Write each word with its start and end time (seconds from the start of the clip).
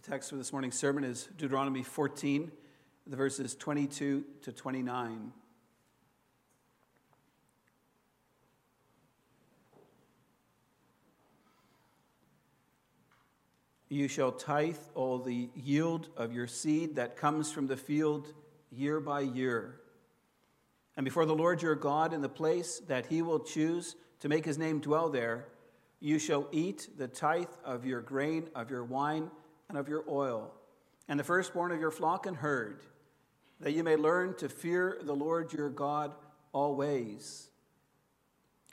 The 0.00 0.10
text 0.10 0.30
for 0.30 0.36
this 0.36 0.52
morning's 0.52 0.78
sermon 0.78 1.02
is 1.02 1.28
Deuteronomy 1.36 1.82
14, 1.82 2.52
the 3.08 3.16
verses 3.16 3.56
22 3.56 4.24
to 4.42 4.52
29. 4.52 5.32
You 13.88 14.06
shall 14.06 14.30
tithe 14.30 14.76
all 14.94 15.18
the 15.18 15.48
yield 15.56 16.10
of 16.16 16.32
your 16.32 16.46
seed 16.46 16.94
that 16.94 17.16
comes 17.16 17.50
from 17.50 17.66
the 17.66 17.76
field 17.76 18.32
year 18.70 19.00
by 19.00 19.22
year. 19.22 19.80
And 20.96 21.02
before 21.02 21.26
the 21.26 21.34
Lord 21.34 21.60
your 21.60 21.74
God, 21.74 22.12
in 22.12 22.22
the 22.22 22.28
place 22.28 22.80
that 22.86 23.06
he 23.06 23.20
will 23.20 23.40
choose 23.40 23.96
to 24.20 24.28
make 24.28 24.44
his 24.44 24.58
name 24.58 24.78
dwell 24.78 25.08
there, 25.08 25.48
you 25.98 26.20
shall 26.20 26.46
eat 26.52 26.88
the 26.96 27.08
tithe 27.08 27.48
of 27.64 27.84
your 27.84 28.00
grain, 28.00 28.48
of 28.54 28.70
your 28.70 28.84
wine, 28.84 29.32
and 29.68 29.78
of 29.78 29.88
your 29.88 30.04
oil, 30.08 30.52
and 31.08 31.18
the 31.18 31.24
firstborn 31.24 31.72
of 31.72 31.80
your 31.80 31.90
flock 31.90 32.26
and 32.26 32.36
herd, 32.36 32.82
that 33.60 33.72
you 33.72 33.82
may 33.82 33.96
learn 33.96 34.34
to 34.36 34.48
fear 34.48 34.98
the 35.02 35.14
Lord 35.14 35.52
your 35.52 35.68
God 35.68 36.14
always. 36.52 37.48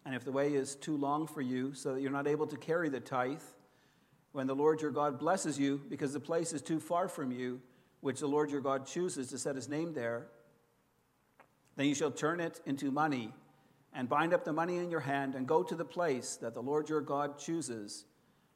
And 0.05 0.13
if 0.13 0.23
the 0.23 0.31
way 0.31 0.54
is 0.54 0.76
too 0.76 0.95
long 0.95 1.27
for 1.27 1.41
you, 1.41 1.73
so 1.73 1.94
that 1.94 2.02
you're 2.02 2.12
not 2.12 2.27
able 2.27 2.48
to 2.48 2.58
carry 2.58 2.90
the 2.90 2.99
tithe, 2.99 3.41
when 4.31 4.48
the 4.48 4.55
Lord 4.55 4.81
your 4.81 4.91
God 4.91 5.18
blesses 5.18 5.58
you, 5.58 5.81
because 5.90 6.13
the 6.13 6.20
place 6.20 6.54
is 6.54 6.62
too 6.62 6.80
far 6.80 7.07
from 7.07 7.32
you, 7.32 7.62
which 8.02 8.20
the 8.20 8.27
Lord 8.27 8.52
your 8.52 8.62
God 8.62 8.85
chooses 8.85 9.30
to 9.30 9.38
set 9.38 9.55
his 9.55 9.68
name 9.68 9.93
there, 9.93 10.27
then 11.76 11.88
you 11.88 11.96
shall 11.96 12.12
turn 12.12 12.40
it 12.40 12.62
into 12.66 12.91
money 12.91 13.34
and 13.93 14.07
bind 14.07 14.34
up 14.34 14.43
the 14.43 14.54
money 14.54 14.77
in 14.77 14.91
your 14.91 14.99
hand 14.99 15.35
and 15.35 15.48
go 15.48 15.63
to 15.63 15.76
the 15.76 15.85
place 15.85 16.35
that 16.35 16.54
the 16.54 16.62
Lord 16.62 16.90
your 16.90 17.02
God 17.02 17.40
chooses 17.40 18.05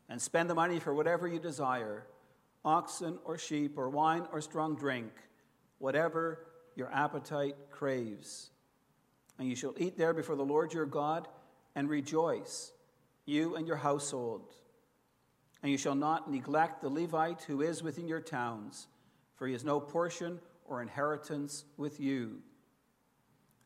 and 0.10 0.22
spend 0.22 0.50
the 0.50 0.56
money 0.56 0.80
for 0.80 0.94
whatever 0.94 1.28
you 1.28 1.40
desire 1.40 2.06
oxen 2.64 3.18
or 3.24 3.38
sheep 3.38 3.78
or 3.78 3.90
wine 3.90 4.26
or 4.32 4.42
strong 4.42 4.76
drink, 4.76 5.12
whatever 5.78 6.46
your 6.76 6.92
appetite 6.94 7.56
craves. 7.72 8.52
And 9.38 9.48
you 9.48 9.56
shall 9.56 9.74
eat 9.78 9.98
there 9.98 10.14
before 10.14 10.36
the 10.36 10.44
Lord 10.44 10.74
your 10.74 10.86
God 10.86 11.28
and 11.76 11.90
rejoice, 11.90 12.72
you 13.26 13.56
and 13.56 13.68
your 13.68 13.78
household. 13.78 14.54
And 15.62 15.72
you 15.72 15.78
shall 15.78 15.96
not 15.96 16.32
neglect 16.32 16.82
the 16.82 16.90
Levite 16.90 17.42
who 17.44 17.62
is 17.62 17.84
within 17.84 18.08
your 18.08 18.22
towns, 18.22 18.88
for 19.36 19.48
he 19.48 19.54
has 19.54 19.64
no 19.64 19.80
portion 19.80 20.40
or 20.66 20.82
inheritance 20.82 21.66
with 21.78 22.00
you. 22.00 22.42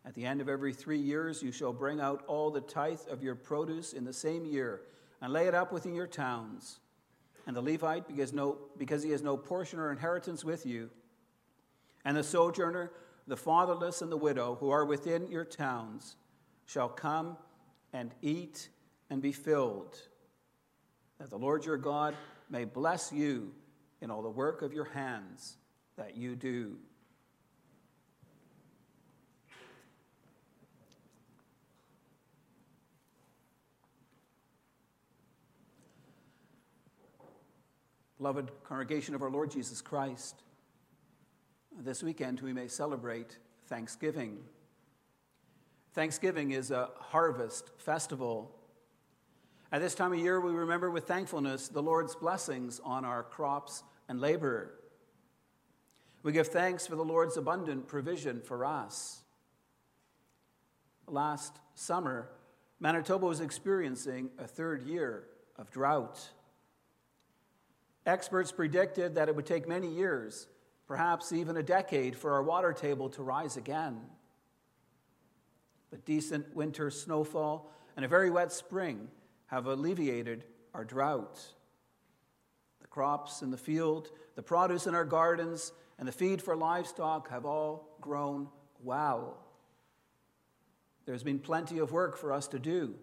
At 0.05 0.15
the 0.15 0.25
end 0.25 0.41
of 0.41 0.49
every 0.49 0.73
three 0.73 0.99
years, 0.99 1.41
you 1.41 1.51
shall 1.51 1.71
bring 1.71 2.01
out 2.01 2.23
all 2.27 2.51
the 2.51 2.61
tithe 2.61 2.99
of 3.09 3.23
your 3.23 3.35
produce 3.35 3.93
in 3.93 4.03
the 4.03 4.13
same 4.13 4.45
year 4.45 4.81
and 5.21 5.31
lay 5.31 5.47
it 5.47 5.55
up 5.55 5.71
within 5.71 5.95
your 5.95 6.07
towns 6.07 6.79
and 7.45 7.55
the 7.55 7.61
Levite, 7.61 8.07
because, 8.07 8.33
no, 8.33 8.57
because 8.77 9.03
he 9.03 9.11
has 9.11 9.21
no 9.21 9.35
portion 9.37 9.79
or 9.79 9.91
inheritance 9.91 10.43
with 10.43 10.65
you, 10.65 10.89
and 12.05 12.15
the 12.15 12.23
sojourner, 12.23 12.91
the 13.27 13.37
fatherless, 13.37 14.01
and 14.01 14.11
the 14.11 14.17
widow 14.17 14.55
who 14.59 14.69
are 14.69 14.85
within 14.85 15.27
your 15.27 15.45
towns 15.45 16.15
shall 16.65 16.89
come 16.89 17.37
and 17.91 18.11
eat 18.21 18.69
and 19.09 19.21
be 19.21 19.31
filled, 19.31 19.97
that 21.19 21.29
the 21.29 21.37
Lord 21.37 21.65
your 21.65 21.77
God 21.77 22.15
may 22.49 22.65
bless 22.65 23.11
you 23.11 23.53
in 24.01 24.09
all 24.09 24.21
the 24.21 24.29
work 24.29 24.61
of 24.61 24.73
your 24.73 24.85
hands 24.85 25.57
that 25.97 26.17
you 26.17 26.35
do. 26.35 26.77
Beloved 38.23 38.51
congregation 38.63 39.15
of 39.15 39.21
our 39.21 39.29
Lord 39.29 39.51
Jesus 39.51 39.81
Christ, 39.81 40.43
this 41.77 42.01
weekend 42.01 42.39
we 42.39 42.53
may 42.53 42.69
celebrate 42.69 43.37
Thanksgiving. 43.67 44.37
Thanksgiving 45.91 46.51
is 46.51 46.71
a 46.71 46.91
harvest 46.97 47.71
festival. 47.79 48.55
At 49.73 49.81
this 49.81 49.93
time 49.93 50.13
of 50.13 50.19
year, 50.19 50.39
we 50.39 50.53
remember 50.53 50.89
with 50.89 51.05
thankfulness 51.05 51.67
the 51.67 51.83
Lord's 51.83 52.15
blessings 52.15 52.79
on 52.85 53.03
our 53.03 53.23
crops 53.23 53.83
and 54.07 54.21
labor. 54.21 54.73
We 56.23 56.31
give 56.31 56.47
thanks 56.47 56.87
for 56.87 56.95
the 56.95 57.03
Lord's 57.03 57.35
abundant 57.35 57.89
provision 57.89 58.39
for 58.39 58.63
us. 58.63 59.23
Last 61.07 61.59
summer, 61.75 62.29
Manitoba 62.79 63.25
was 63.25 63.41
experiencing 63.41 64.29
a 64.39 64.47
third 64.47 64.83
year 64.83 65.25
of 65.57 65.69
drought. 65.71 66.29
Experts 68.05 68.51
predicted 68.51 69.15
that 69.15 69.29
it 69.29 69.35
would 69.35 69.45
take 69.45 69.67
many 69.67 69.87
years, 69.87 70.47
perhaps 70.87 71.31
even 71.31 71.55
a 71.55 71.63
decade, 71.63 72.15
for 72.15 72.33
our 72.33 72.43
water 72.43 72.73
table 72.73 73.09
to 73.09 73.23
rise 73.23 73.55
again. 73.55 74.01
But 75.89 76.05
decent 76.05 76.53
winter 76.55 76.89
snowfall 76.89 77.71
and 77.95 78.03
a 78.03 78.09
very 78.09 78.29
wet 78.29 78.51
spring 78.51 79.07
have 79.47 79.67
alleviated 79.67 80.43
our 80.73 80.83
drought. 80.83 81.39
The 82.81 82.87
crops 82.87 83.41
in 83.41 83.51
the 83.51 83.57
field, 83.57 84.09
the 84.35 84.41
produce 84.41 84.87
in 84.87 84.95
our 84.95 85.05
gardens, 85.05 85.71
and 85.97 86.07
the 86.07 86.11
feed 86.11 86.41
for 86.41 86.55
livestock 86.55 87.29
have 87.29 87.45
all 87.45 87.95
grown 88.01 88.49
well. 88.83 89.37
There's 91.05 91.23
been 91.23 91.39
plenty 91.39 91.79
of 91.79 91.91
work 91.91 92.17
for 92.17 92.33
us 92.33 92.47
to 92.49 92.59
do 92.59 92.95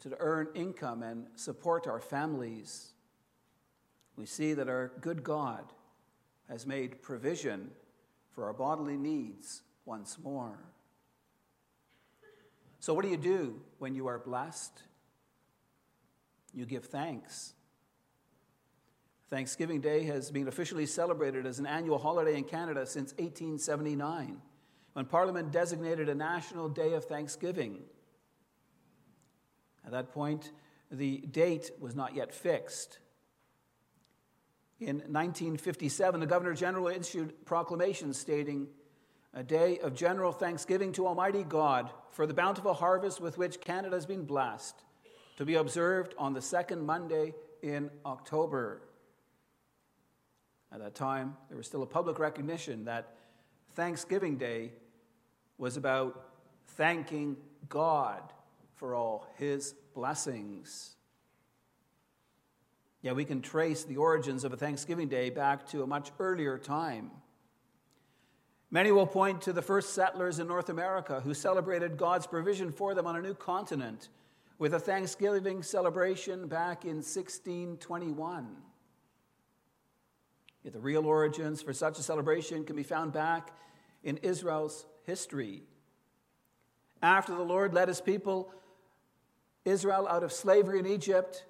to 0.00 0.16
earn 0.20 0.48
income 0.54 1.02
and 1.02 1.26
support 1.34 1.86
our 1.86 2.00
families 2.00 2.92
we 4.18 4.26
see 4.26 4.52
that 4.52 4.68
our 4.68 4.90
good 5.00 5.22
God 5.22 5.64
has 6.48 6.66
made 6.66 7.00
provision 7.02 7.70
for 8.32 8.46
our 8.46 8.52
bodily 8.52 8.96
needs 8.96 9.62
once 9.84 10.18
more. 10.22 10.58
So, 12.80 12.94
what 12.94 13.04
do 13.04 13.10
you 13.10 13.16
do 13.16 13.60
when 13.78 13.94
you 13.94 14.08
are 14.08 14.18
blessed? 14.18 14.82
You 16.52 16.66
give 16.66 16.86
thanks. 16.86 17.54
Thanksgiving 19.30 19.80
Day 19.80 20.04
has 20.04 20.30
been 20.30 20.48
officially 20.48 20.86
celebrated 20.86 21.46
as 21.46 21.58
an 21.58 21.66
annual 21.66 21.98
holiday 21.98 22.36
in 22.36 22.44
Canada 22.44 22.86
since 22.86 23.12
1879, 23.12 24.38
when 24.94 25.04
Parliament 25.04 25.52
designated 25.52 26.08
a 26.08 26.14
national 26.14 26.68
day 26.68 26.94
of 26.94 27.04
thanksgiving. 27.04 27.80
At 29.84 29.92
that 29.92 30.12
point, 30.12 30.50
the 30.90 31.18
date 31.18 31.70
was 31.78 31.94
not 31.94 32.16
yet 32.16 32.34
fixed. 32.34 32.98
In 34.80 34.98
1957, 34.98 36.20
the 36.20 36.26
Governor 36.26 36.54
General 36.54 36.86
issued 36.86 37.44
proclamations 37.44 38.16
stating, 38.16 38.68
A 39.34 39.42
day 39.42 39.78
of 39.78 39.94
general 39.94 40.30
thanksgiving 40.30 40.92
to 40.92 41.06
Almighty 41.06 41.42
God 41.42 41.90
for 42.10 42.26
the 42.26 42.34
bountiful 42.34 42.74
harvest 42.74 43.20
with 43.20 43.38
which 43.38 43.60
Canada 43.60 43.96
has 43.96 44.06
been 44.06 44.24
blessed, 44.24 44.76
to 45.36 45.44
be 45.44 45.56
observed 45.56 46.14
on 46.16 46.32
the 46.32 46.40
second 46.40 46.86
Monday 46.86 47.34
in 47.60 47.90
October. 48.06 48.82
At 50.70 50.78
that 50.78 50.94
time, 50.94 51.36
there 51.48 51.56
was 51.56 51.66
still 51.66 51.82
a 51.82 51.86
public 51.86 52.20
recognition 52.20 52.84
that 52.84 53.16
Thanksgiving 53.74 54.36
Day 54.36 54.72
was 55.56 55.76
about 55.76 56.24
thanking 56.76 57.36
God 57.68 58.22
for 58.76 58.94
all 58.94 59.26
his 59.36 59.74
blessings. 59.94 60.94
Yet 63.08 63.16
we 63.16 63.24
can 63.24 63.40
trace 63.40 63.84
the 63.84 63.96
origins 63.96 64.44
of 64.44 64.52
a 64.52 64.56
Thanksgiving 64.58 65.08
Day 65.08 65.30
back 65.30 65.66
to 65.68 65.82
a 65.82 65.86
much 65.86 66.10
earlier 66.18 66.58
time. 66.58 67.10
Many 68.70 68.92
will 68.92 69.06
point 69.06 69.40
to 69.40 69.54
the 69.54 69.62
first 69.62 69.94
settlers 69.94 70.38
in 70.38 70.46
North 70.46 70.68
America 70.68 71.22
who 71.22 71.32
celebrated 71.32 71.96
God's 71.96 72.26
provision 72.26 72.70
for 72.70 72.94
them 72.94 73.06
on 73.06 73.16
a 73.16 73.22
new 73.22 73.32
continent 73.32 74.10
with 74.58 74.74
a 74.74 74.78
Thanksgiving 74.78 75.62
celebration 75.62 76.48
back 76.48 76.84
in 76.84 76.96
1621. 76.96 78.56
Yet 80.62 80.74
the 80.74 80.78
real 80.78 81.06
origins 81.06 81.62
for 81.62 81.72
such 81.72 81.98
a 81.98 82.02
celebration 82.02 82.66
can 82.66 82.76
be 82.76 82.82
found 82.82 83.14
back 83.14 83.56
in 84.04 84.18
Israel's 84.18 84.84
history. 85.04 85.62
After 87.00 87.34
the 87.34 87.42
Lord 87.42 87.72
led 87.72 87.88
his 87.88 88.02
people, 88.02 88.52
Israel, 89.64 90.06
out 90.06 90.24
of 90.24 90.30
slavery 90.30 90.78
in 90.78 90.86
Egypt, 90.86 91.46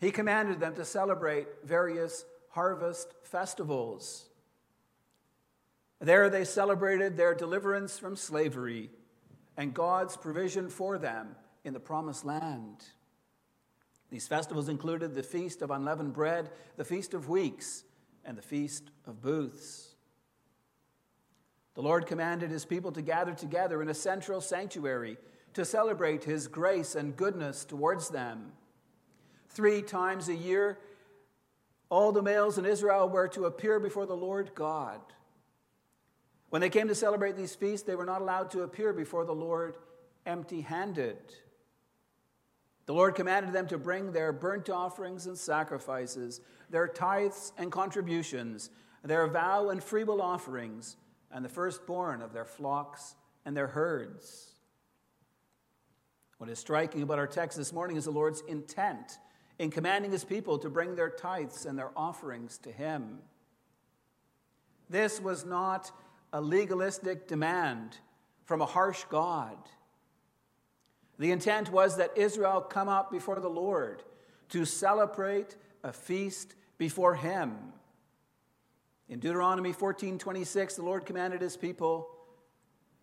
he 0.00 0.10
commanded 0.10 0.60
them 0.60 0.74
to 0.74 0.84
celebrate 0.84 1.46
various 1.64 2.24
harvest 2.50 3.14
festivals. 3.22 4.28
There 6.00 6.28
they 6.28 6.44
celebrated 6.44 7.16
their 7.16 7.34
deliverance 7.34 7.98
from 7.98 8.16
slavery 8.16 8.90
and 9.56 9.72
God's 9.72 10.16
provision 10.16 10.68
for 10.68 10.98
them 10.98 11.36
in 11.64 11.72
the 11.72 11.80
promised 11.80 12.24
land. 12.24 12.84
These 14.10 14.28
festivals 14.28 14.68
included 14.68 15.14
the 15.14 15.22
Feast 15.22 15.62
of 15.62 15.70
Unleavened 15.70 16.12
Bread, 16.12 16.50
the 16.76 16.84
Feast 16.84 17.14
of 17.14 17.28
Weeks, 17.28 17.84
and 18.24 18.36
the 18.36 18.42
Feast 18.42 18.90
of 19.06 19.20
Booths. 19.20 19.94
The 21.74 21.82
Lord 21.82 22.06
commanded 22.06 22.50
his 22.50 22.64
people 22.64 22.92
to 22.92 23.02
gather 23.02 23.34
together 23.34 23.82
in 23.82 23.88
a 23.88 23.94
central 23.94 24.40
sanctuary 24.40 25.18
to 25.54 25.64
celebrate 25.64 26.24
his 26.24 26.48
grace 26.48 26.94
and 26.94 27.16
goodness 27.16 27.64
towards 27.64 28.08
them. 28.10 28.52
Three 29.56 29.80
times 29.80 30.28
a 30.28 30.34
year, 30.34 30.78
All 31.88 32.12
the 32.12 32.20
males 32.20 32.58
in 32.58 32.66
Israel 32.66 33.08
were 33.08 33.28
to 33.28 33.46
appear 33.46 33.80
before 33.80 34.04
the 34.04 34.16
Lord 34.16 34.50
God. 34.54 35.00
When 36.50 36.60
they 36.60 36.68
came 36.68 36.88
to 36.88 36.94
celebrate 36.94 37.36
these 37.36 37.54
feasts, 37.54 37.86
they 37.86 37.94
were 37.94 38.04
not 38.04 38.20
allowed 38.20 38.50
to 38.50 38.62
appear 38.62 38.92
before 38.92 39.24
the 39.24 39.34
Lord 39.34 39.76
empty 40.26 40.60
handed. 40.60 41.16
The 42.84 42.92
Lord 42.92 43.14
commanded 43.14 43.54
them 43.54 43.66
to 43.68 43.78
bring 43.78 44.12
their 44.12 44.30
burnt 44.30 44.68
offerings 44.68 45.26
and 45.26 45.38
sacrifices, 45.38 46.42
their 46.68 46.86
tithes 46.86 47.52
and 47.56 47.72
contributions, 47.72 48.68
their 49.02 49.26
vow 49.26 49.70
and 49.70 49.82
freewill 49.82 50.20
offerings, 50.20 50.98
and 51.32 51.42
the 51.42 51.48
firstborn 51.48 52.20
of 52.20 52.34
their 52.34 52.44
flocks 52.44 53.14
and 53.46 53.56
their 53.56 53.68
herds. 53.68 54.50
What 56.36 56.50
is 56.50 56.58
striking 56.58 57.00
about 57.00 57.18
our 57.18 57.26
text 57.26 57.56
this 57.56 57.72
morning 57.72 57.96
is 57.96 58.04
the 58.04 58.10
Lord's 58.10 58.42
intent 58.48 59.18
in 59.58 59.70
commanding 59.70 60.10
his 60.10 60.24
people 60.24 60.58
to 60.58 60.68
bring 60.68 60.94
their 60.94 61.10
tithes 61.10 61.64
and 61.66 61.78
their 61.78 61.90
offerings 61.96 62.58
to 62.58 62.70
him. 62.70 63.22
This 64.88 65.20
was 65.20 65.44
not 65.44 65.90
a 66.32 66.40
legalistic 66.40 67.26
demand 67.26 67.98
from 68.44 68.60
a 68.60 68.66
harsh 68.66 69.04
God. 69.08 69.56
The 71.18 71.32
intent 71.32 71.70
was 71.70 71.96
that 71.96 72.16
Israel 72.16 72.60
come 72.60 72.88
up 72.88 73.10
before 73.10 73.40
the 73.40 73.48
Lord 73.48 74.02
to 74.50 74.64
celebrate 74.64 75.56
a 75.82 75.92
feast 75.92 76.54
before 76.78 77.14
him. 77.14 77.72
In 79.08 79.18
Deuteronomy 79.20 79.72
14:26 79.72 80.76
the 80.76 80.82
Lord 80.82 81.06
commanded 81.06 81.40
his 81.40 81.56
people, 81.56 82.10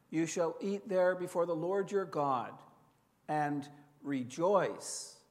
"You 0.10 0.26
shall 0.26 0.56
eat 0.60 0.88
there 0.88 1.16
before 1.16 1.46
the 1.46 1.56
Lord 1.56 1.92
your 1.92 2.06
God 2.06 2.62
and 3.28 3.68
rejoice." 4.04 5.23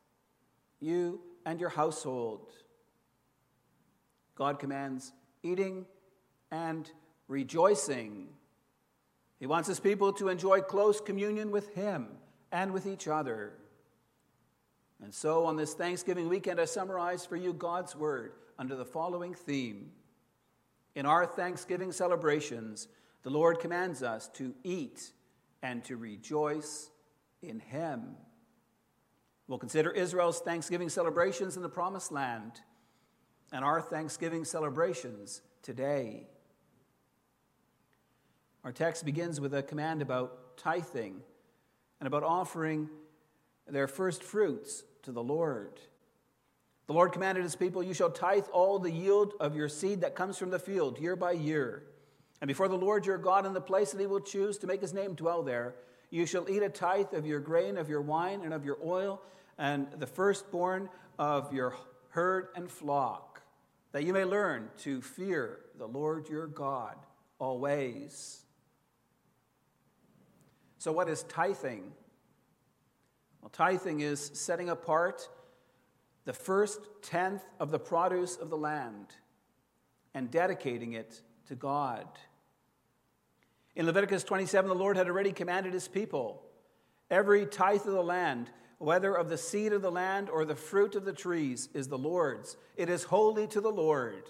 You 0.82 1.20
and 1.46 1.60
your 1.60 1.70
household. 1.70 2.52
God 4.34 4.58
commands 4.58 5.12
eating 5.42 5.86
and 6.50 6.90
rejoicing. 7.28 8.28
He 9.38 9.46
wants 9.46 9.68
his 9.68 9.80
people 9.80 10.12
to 10.14 10.28
enjoy 10.28 10.60
close 10.60 11.00
communion 11.00 11.50
with 11.50 11.74
him 11.74 12.08
and 12.50 12.72
with 12.72 12.86
each 12.86 13.08
other. 13.08 13.54
And 15.02 15.12
so, 15.12 15.46
on 15.46 15.56
this 15.56 15.74
Thanksgiving 15.74 16.28
weekend, 16.28 16.60
I 16.60 16.64
summarize 16.64 17.26
for 17.26 17.36
you 17.36 17.52
God's 17.52 17.96
word 17.96 18.32
under 18.58 18.76
the 18.76 18.84
following 18.84 19.34
theme. 19.34 19.90
In 20.94 21.06
our 21.06 21.26
Thanksgiving 21.26 21.90
celebrations, 21.90 22.86
the 23.22 23.30
Lord 23.30 23.58
commands 23.58 24.02
us 24.02 24.28
to 24.34 24.54
eat 24.62 25.12
and 25.62 25.82
to 25.84 25.96
rejoice 25.96 26.90
in 27.42 27.58
him. 27.58 28.16
We'll 29.52 29.58
consider 29.58 29.90
Israel's 29.90 30.40
Thanksgiving 30.40 30.88
celebrations 30.88 31.56
in 31.58 31.62
the 31.62 31.68
Promised 31.68 32.10
Land 32.10 32.62
and 33.52 33.62
our 33.62 33.82
Thanksgiving 33.82 34.46
celebrations 34.46 35.42
today. 35.60 36.26
Our 38.64 38.72
text 38.72 39.04
begins 39.04 39.42
with 39.42 39.52
a 39.52 39.62
command 39.62 40.00
about 40.00 40.56
tithing 40.56 41.20
and 42.00 42.06
about 42.06 42.22
offering 42.22 42.88
their 43.68 43.86
first 43.88 44.22
fruits 44.22 44.84
to 45.02 45.12
the 45.12 45.22
Lord. 45.22 45.78
The 46.86 46.94
Lord 46.94 47.12
commanded 47.12 47.42
his 47.42 47.54
people, 47.54 47.82
You 47.82 47.92
shall 47.92 48.08
tithe 48.08 48.46
all 48.54 48.78
the 48.78 48.90
yield 48.90 49.34
of 49.38 49.54
your 49.54 49.68
seed 49.68 50.00
that 50.00 50.14
comes 50.14 50.38
from 50.38 50.48
the 50.48 50.58
field, 50.58 50.98
year 50.98 51.14
by 51.14 51.32
year. 51.32 51.82
And 52.40 52.48
before 52.48 52.68
the 52.68 52.78
Lord 52.78 53.04
your 53.04 53.18
God 53.18 53.44
in 53.44 53.52
the 53.52 53.60
place 53.60 53.92
that 53.92 54.00
he 54.00 54.06
will 54.06 54.20
choose 54.20 54.56
to 54.56 54.66
make 54.66 54.80
his 54.80 54.94
name 54.94 55.12
dwell 55.12 55.42
there, 55.42 55.74
you 56.08 56.24
shall 56.24 56.48
eat 56.48 56.62
a 56.62 56.70
tithe 56.70 57.12
of 57.12 57.26
your 57.26 57.40
grain, 57.40 57.76
of 57.76 57.90
your 57.90 58.00
wine, 58.00 58.40
and 58.44 58.54
of 58.54 58.64
your 58.64 58.78
oil, 58.82 59.20
and 59.58 59.86
the 59.98 60.06
firstborn 60.06 60.88
of 61.18 61.52
your 61.52 61.74
herd 62.10 62.48
and 62.54 62.70
flock, 62.70 63.42
that 63.92 64.04
you 64.04 64.12
may 64.12 64.24
learn 64.24 64.68
to 64.78 65.00
fear 65.00 65.60
the 65.78 65.86
Lord 65.86 66.28
your 66.28 66.46
God 66.46 66.96
always. 67.38 68.42
So, 70.78 70.92
what 70.92 71.08
is 71.08 71.22
tithing? 71.24 71.92
Well, 73.40 73.50
tithing 73.50 74.00
is 74.00 74.30
setting 74.34 74.68
apart 74.68 75.28
the 76.24 76.32
first 76.32 76.80
tenth 77.02 77.42
of 77.58 77.70
the 77.70 77.78
produce 77.78 78.36
of 78.36 78.50
the 78.50 78.56
land 78.56 79.06
and 80.14 80.30
dedicating 80.30 80.92
it 80.92 81.20
to 81.48 81.54
God. 81.54 82.06
In 83.74 83.86
Leviticus 83.86 84.22
27, 84.24 84.68
the 84.68 84.74
Lord 84.74 84.96
had 84.96 85.08
already 85.08 85.32
commanded 85.32 85.72
his 85.72 85.88
people 85.88 86.42
every 87.10 87.46
tithe 87.46 87.86
of 87.86 87.92
the 87.92 88.02
land 88.02 88.50
whether 88.82 89.14
of 89.14 89.28
the 89.28 89.38
seed 89.38 89.72
of 89.72 89.80
the 89.80 89.92
land 89.92 90.28
or 90.28 90.44
the 90.44 90.56
fruit 90.56 90.96
of 90.96 91.04
the 91.04 91.12
trees, 91.12 91.68
is 91.72 91.86
the 91.86 91.98
Lord's. 91.98 92.56
It 92.76 92.88
is 92.88 93.04
holy 93.04 93.46
to 93.48 93.60
the 93.60 93.70
Lord. 93.70 94.24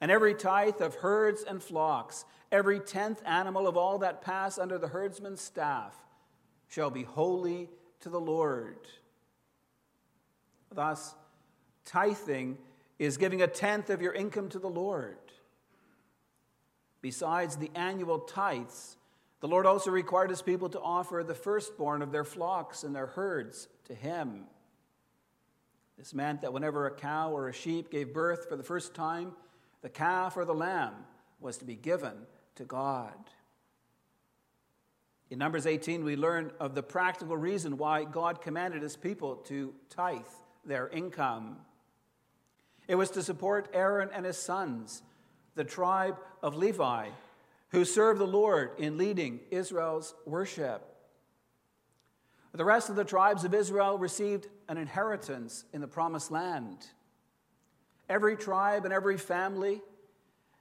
And 0.00 0.10
every 0.10 0.34
tithe 0.34 0.80
of 0.80 0.96
herds 0.96 1.44
and 1.44 1.62
flocks, 1.62 2.24
every 2.50 2.80
tenth 2.80 3.22
animal 3.24 3.68
of 3.68 3.76
all 3.76 3.98
that 3.98 4.20
pass 4.20 4.58
under 4.58 4.76
the 4.76 4.88
herdsman's 4.88 5.40
staff, 5.40 5.94
shall 6.68 6.90
be 6.90 7.04
holy 7.04 7.70
to 8.00 8.08
the 8.08 8.20
Lord. 8.20 8.78
Thus, 10.72 11.14
tithing 11.84 12.58
is 12.98 13.16
giving 13.16 13.42
a 13.42 13.46
tenth 13.46 13.88
of 13.88 14.02
your 14.02 14.14
income 14.14 14.48
to 14.48 14.58
the 14.58 14.68
Lord. 14.68 15.16
Besides 17.02 17.56
the 17.56 17.70
annual 17.76 18.18
tithes, 18.18 18.96
the 19.42 19.48
Lord 19.48 19.66
also 19.66 19.90
required 19.90 20.30
his 20.30 20.40
people 20.40 20.68
to 20.68 20.80
offer 20.80 21.24
the 21.26 21.34
firstborn 21.34 22.00
of 22.00 22.12
their 22.12 22.22
flocks 22.22 22.84
and 22.84 22.94
their 22.94 23.08
herds 23.08 23.66
to 23.86 23.94
him. 23.94 24.44
This 25.98 26.14
meant 26.14 26.42
that 26.42 26.52
whenever 26.52 26.86
a 26.86 26.94
cow 26.94 27.32
or 27.32 27.48
a 27.48 27.52
sheep 27.52 27.90
gave 27.90 28.14
birth 28.14 28.48
for 28.48 28.54
the 28.54 28.62
first 28.62 28.94
time, 28.94 29.32
the 29.80 29.88
calf 29.88 30.36
or 30.36 30.44
the 30.44 30.54
lamb 30.54 30.94
was 31.40 31.58
to 31.58 31.64
be 31.64 31.74
given 31.74 32.12
to 32.54 32.64
God. 32.64 33.16
In 35.28 35.40
Numbers 35.40 35.66
18, 35.66 36.04
we 36.04 36.14
learn 36.14 36.52
of 36.60 36.76
the 36.76 36.82
practical 36.84 37.36
reason 37.36 37.76
why 37.76 38.04
God 38.04 38.42
commanded 38.42 38.80
his 38.80 38.96
people 38.96 39.34
to 39.46 39.74
tithe 39.90 40.20
their 40.64 40.88
income. 40.88 41.56
It 42.86 42.94
was 42.94 43.10
to 43.10 43.24
support 43.24 43.68
Aaron 43.74 44.08
and 44.14 44.24
his 44.24 44.36
sons, 44.36 45.02
the 45.56 45.64
tribe 45.64 46.16
of 46.44 46.54
Levi, 46.54 47.08
who 47.72 47.84
served 47.86 48.20
the 48.20 48.26
Lord 48.26 48.72
in 48.78 48.98
leading 48.98 49.40
Israel's 49.50 50.14
worship. 50.26 50.86
The 52.52 52.66
rest 52.66 52.90
of 52.90 52.96
the 52.96 53.04
tribes 53.04 53.44
of 53.44 53.54
Israel 53.54 53.96
received 53.96 54.46
an 54.68 54.76
inheritance 54.76 55.64
in 55.72 55.80
the 55.80 55.88
promised 55.88 56.30
land. 56.30 56.86
Every 58.10 58.36
tribe 58.36 58.84
and 58.84 58.92
every 58.92 59.16
family 59.16 59.80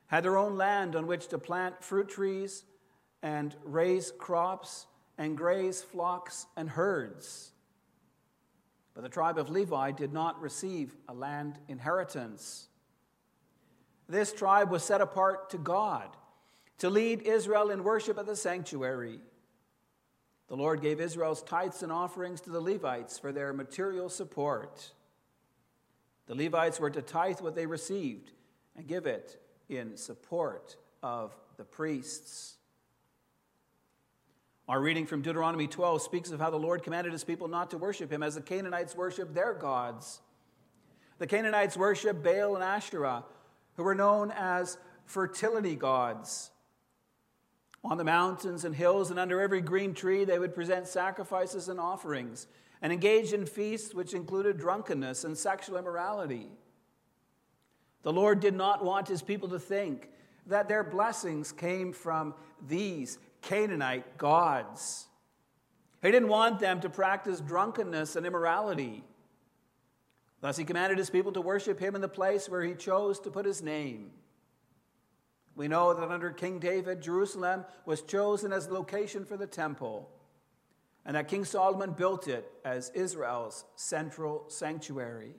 had 0.08 0.24
their 0.24 0.38
own 0.38 0.56
land 0.56 0.96
on 0.96 1.06
which 1.06 1.27
to 1.27 1.38
plant 1.38 1.84
fruit 1.84 2.08
trees 2.08 2.63
and 3.22 3.53
raise 3.65 4.12
crops 4.18 4.88
and 5.18 5.36
graze 5.36 5.82
flocks 5.82 6.46
and 6.56 6.70
herds. 6.70 7.51
But 8.94 9.03
the 9.03 9.10
tribe 9.10 9.38
of 9.38 9.50
Levi 9.50 9.91
did 9.91 10.13
not 10.13 10.41
receive 10.41 10.96
a 11.10 11.13
land 11.13 11.60
inheritance. 11.68 12.68
This 14.08 14.32
tribe 14.32 14.72
was 14.72 14.84
set 14.84 15.01
apart 15.01 15.50
to 15.50 15.58
God 15.58 16.15
to 16.82 16.90
lead 16.90 17.22
Israel 17.22 17.70
in 17.70 17.84
worship 17.84 18.18
at 18.18 18.26
the 18.26 18.36
sanctuary. 18.36 19.20
The 20.48 20.56
Lord 20.56 20.82
gave 20.82 21.00
Israel's 21.00 21.44
tithes 21.44 21.84
and 21.84 21.92
offerings 21.92 22.42
to 22.42 22.50
the 22.50 22.60
Levites 22.60 23.20
for 23.20 23.32
their 23.32 23.54
material 23.54 24.10
support. 24.10 24.92
The 26.26 26.34
Levites 26.34 26.80
were 26.80 26.90
to 26.90 27.04
tithe 27.04 27.40
what 27.40 27.54
they 27.54 27.68
received 27.68 28.32
and 28.76 28.88
give 28.88 29.06
it 29.06 29.40
in 29.70 29.96
support 29.96 30.76
of 31.04 31.36
the 31.58 31.66
priests. 31.66 32.56
Our 34.68 34.82
reading 34.82 35.06
from 35.06 35.22
Deuteronomy 35.22 35.68
12 35.68 36.02
speaks 36.02 36.32
of 36.32 36.40
how 36.40 36.50
the 36.50 36.58
Lord 36.58 36.82
commanded 36.82 37.14
his 37.14 37.24
people 37.24 37.48
not 37.48 37.70
to 37.70 37.78
worship 37.78 38.12
him 38.12 38.24
as 38.24 38.34
the 38.34 38.42
Canaanites 38.42 38.96
worshiped 38.96 39.36
their 39.36 39.54
gods. 39.54 40.20
The 41.20 41.28
Canaanites 41.28 41.78
worshiped 41.78 42.24
Baal 42.24 42.56
and 42.56 42.64
Asherah, 42.64 43.24
who 43.76 43.84
were 43.84 43.94
known 43.94 44.32
as 44.32 44.80
fertility 45.06 45.76
gods. 45.76 46.50
On 47.84 47.98
the 47.98 48.04
mountains 48.04 48.64
and 48.64 48.76
hills 48.76 49.10
and 49.10 49.20
under 49.20 49.42
every 49.42 49.62
green 49.62 49.94
tree, 49.94 50.24
they 50.24 50.38
would 50.38 50.54
present 50.54 50.88
sacrifices 50.88 51.68
and 51.68 51.80
offerings 51.80 52.48
and 52.82 52.94
engage 52.94 53.34
in 53.34 53.46
feasts 53.46 53.94
which 53.94 54.14
included 54.14 54.58
drunkenness 54.58 55.24
and 55.24 55.38
sexual 55.38 55.78
immorality. 55.78 56.48
The 58.04 58.14
Lord 58.14 58.40
did 58.40 58.56
not 58.56 58.84
want 58.84 59.08
his 59.08 59.22
people 59.22 59.50
to 59.50 59.60
think 59.60 60.10
that 60.48 60.68
their 60.68 60.84
blessings 60.84 61.52
came 61.52 61.94
from 61.94 62.34
these 62.68 63.20
Canaanite 63.42 64.18
gods. 64.18 65.08
He 66.02 66.12
didn't 66.12 66.30
want 66.30 66.60
them 66.60 66.82
to 66.82 66.90
practice 66.90 67.40
drunkenness 67.40 68.16
and 68.16 68.26
immorality. 68.26 69.04
Thus, 70.40 70.58
he 70.58 70.64
commanded 70.64 70.98
his 70.98 71.12
people 71.12 71.32
to 71.34 71.42
worship 71.42 71.80
him 71.80 71.94
in 71.94 72.02
the 72.02 72.08
place 72.08 72.50
where 72.50 72.64
he 72.64 72.74
chose 72.74 73.20
to 73.20 73.30
put 73.30 73.46
his 73.46 73.62
name. 73.62 74.12
We 75.55 75.67
know 75.67 75.93
that 75.93 76.10
under 76.10 76.31
King 76.31 76.60
David, 76.60 77.01
Jerusalem 77.01 77.65
was 77.86 78.01
chosen 78.01 78.53
as 78.53 78.70
location 78.70 79.25
for 79.25 79.38
the 79.38 79.48
temple, 79.48 80.10
and 81.05 81.15
that 81.15 81.27
King 81.27 81.46
Solomon 81.46 81.91
built 81.91 82.27
it 82.27 82.50
as 82.63 82.89
Israel's 82.91 83.65
central 83.75 84.46
sanctuary. 84.48 85.34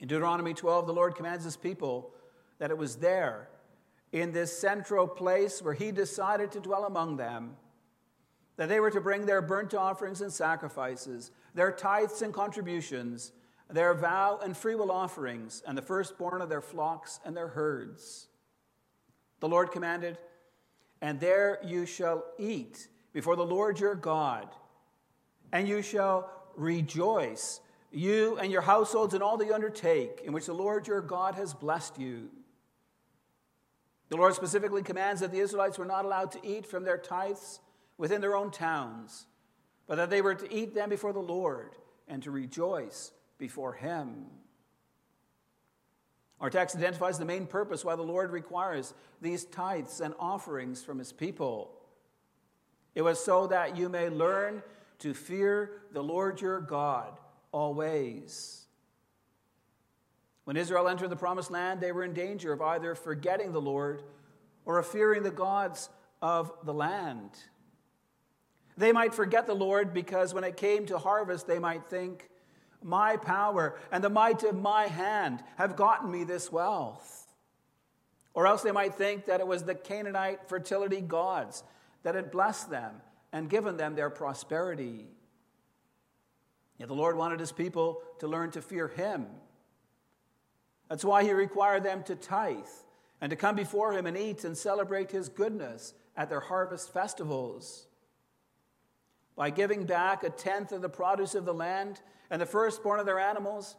In 0.00 0.08
Deuteronomy 0.08 0.54
12, 0.54 0.86
the 0.86 0.92
Lord 0.92 1.14
commands 1.14 1.44
his 1.44 1.56
people 1.56 2.12
that 2.58 2.70
it 2.70 2.78
was 2.78 2.96
there, 2.96 3.48
in 4.12 4.32
this 4.32 4.56
central 4.56 5.08
place 5.08 5.60
where 5.60 5.74
he 5.74 5.90
decided 5.90 6.52
to 6.52 6.60
dwell 6.60 6.84
among 6.84 7.16
them, 7.16 7.56
that 8.56 8.68
they 8.68 8.78
were 8.78 8.90
to 8.90 9.00
bring 9.00 9.26
their 9.26 9.42
burnt 9.42 9.74
offerings 9.74 10.20
and 10.20 10.32
sacrifices, 10.32 11.32
their 11.54 11.72
tithes 11.72 12.22
and 12.22 12.32
contributions, 12.32 13.32
their 13.70 13.94
vow 13.94 14.38
and 14.42 14.56
freewill 14.56 14.92
offerings, 14.92 15.62
and 15.66 15.76
the 15.76 15.82
firstborn 15.82 16.42
of 16.42 16.48
their 16.48 16.60
flocks 16.60 17.20
and 17.24 17.36
their 17.36 17.48
herds. 17.48 18.28
The 19.40 19.48
Lord 19.48 19.72
commanded, 19.72 20.18
And 21.00 21.18
there 21.18 21.58
you 21.64 21.86
shall 21.86 22.24
eat 22.38 22.88
before 23.12 23.36
the 23.36 23.46
Lord 23.46 23.80
your 23.80 23.94
God, 23.94 24.48
and 25.52 25.66
you 25.68 25.82
shall 25.82 26.30
rejoice, 26.56 27.60
you 27.90 28.36
and 28.38 28.52
your 28.52 28.62
households, 28.62 29.14
in 29.14 29.22
all 29.22 29.36
that 29.36 29.46
you 29.46 29.54
undertake, 29.54 30.22
in 30.24 30.32
which 30.32 30.46
the 30.46 30.54
Lord 30.54 30.86
your 30.86 31.00
God 31.00 31.34
has 31.36 31.54
blessed 31.54 31.98
you. 31.98 32.30
The 34.08 34.16
Lord 34.16 34.34
specifically 34.34 34.82
commands 34.82 35.20
that 35.20 35.32
the 35.32 35.40
Israelites 35.40 35.78
were 35.78 35.84
not 35.84 36.04
allowed 36.04 36.32
to 36.32 36.46
eat 36.46 36.66
from 36.66 36.84
their 36.84 36.98
tithes 36.98 37.60
within 37.96 38.20
their 38.20 38.36
own 38.36 38.50
towns, 38.50 39.26
but 39.86 39.96
that 39.96 40.10
they 40.10 40.20
were 40.20 40.34
to 40.34 40.54
eat 40.54 40.74
them 40.74 40.90
before 40.90 41.12
the 41.12 41.20
Lord 41.20 41.70
and 42.06 42.22
to 42.22 42.30
rejoice 42.30 43.12
before 43.44 43.74
Him. 43.74 44.24
Our 46.40 46.48
text 46.48 46.74
identifies 46.76 47.18
the 47.18 47.26
main 47.26 47.46
purpose 47.46 47.84
why 47.84 47.94
the 47.94 48.00
Lord 48.00 48.30
requires 48.30 48.94
these 49.20 49.44
tithes 49.44 50.00
and 50.00 50.14
offerings 50.18 50.82
from 50.82 50.98
His 50.98 51.12
people. 51.12 51.70
It 52.94 53.02
was 53.02 53.22
so 53.22 53.46
that 53.48 53.76
you 53.76 53.90
may 53.90 54.08
learn 54.08 54.62
to 55.00 55.12
fear 55.12 55.82
the 55.92 56.02
Lord 56.02 56.40
your 56.40 56.58
God 56.58 57.20
always. 57.52 58.64
When 60.44 60.56
Israel 60.56 60.88
entered 60.88 61.10
the 61.10 61.16
promised 61.16 61.50
land, 61.50 61.82
they 61.82 61.92
were 61.92 62.04
in 62.04 62.14
danger 62.14 62.50
of 62.50 62.62
either 62.62 62.94
forgetting 62.94 63.52
the 63.52 63.60
Lord 63.60 64.04
or 64.64 64.78
of 64.78 64.86
fearing 64.86 65.22
the 65.22 65.30
gods 65.30 65.90
of 66.22 66.50
the 66.64 66.72
land. 66.72 67.32
They 68.78 68.92
might 68.92 69.12
forget 69.12 69.46
the 69.46 69.54
Lord 69.54 69.92
because 69.92 70.32
when 70.32 70.44
it 70.44 70.56
came 70.56 70.86
to 70.86 70.96
harvest, 70.96 71.46
they 71.46 71.58
might 71.58 71.84
think, 71.90 72.30
My 72.84 73.16
power 73.16 73.76
and 73.90 74.04
the 74.04 74.10
might 74.10 74.44
of 74.44 74.54
my 74.54 74.86
hand 74.86 75.42
have 75.56 75.74
gotten 75.74 76.08
me 76.08 76.22
this 76.22 76.52
wealth. 76.52 77.32
Or 78.32 78.46
else 78.46 78.62
they 78.62 78.70
might 78.70 78.94
think 78.94 79.24
that 79.24 79.40
it 79.40 79.46
was 79.46 79.64
the 79.64 79.74
Canaanite 79.74 80.48
fertility 80.48 81.00
gods 81.00 81.64
that 82.04 82.14
had 82.14 82.30
blessed 82.30 82.70
them 82.70 83.00
and 83.32 83.50
given 83.50 83.76
them 83.76 83.96
their 83.96 84.10
prosperity. 84.10 85.08
Yet 86.78 86.86
the 86.86 86.94
Lord 86.94 87.16
wanted 87.16 87.40
his 87.40 87.52
people 87.52 88.02
to 88.20 88.28
learn 88.28 88.52
to 88.52 88.62
fear 88.62 88.86
him 88.86 89.26
that's 90.88 91.04
why 91.04 91.24
he 91.24 91.32
required 91.32 91.82
them 91.82 92.02
to 92.04 92.14
tithe 92.14 92.64
and 93.20 93.30
to 93.30 93.36
come 93.36 93.56
before 93.56 93.92
him 93.92 94.06
and 94.06 94.16
eat 94.16 94.44
and 94.44 94.56
celebrate 94.56 95.10
his 95.10 95.28
goodness 95.28 95.94
at 96.16 96.28
their 96.28 96.40
harvest 96.40 96.92
festivals. 96.92 97.86
By 99.36 99.50
giving 99.50 99.84
back 99.84 100.22
a 100.22 100.30
tenth 100.30 100.72
of 100.72 100.82
the 100.82 100.88
produce 100.88 101.34
of 101.34 101.44
the 101.44 101.54
land 101.54 102.00
and 102.30 102.40
the 102.40 102.46
firstborn 102.46 103.00
of 103.00 103.06
their 103.06 103.18
animals, 103.18 103.76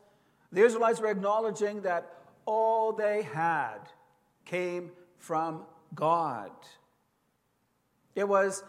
the 0.51 0.63
Israelites 0.63 0.99
were 0.99 1.09
acknowledging 1.09 1.81
that 1.81 2.13
all 2.45 2.91
they 2.91 3.23
had 3.23 3.79
came 4.45 4.91
from 5.17 5.63
God. 5.93 6.51
It 8.15 8.27
was 8.27 8.63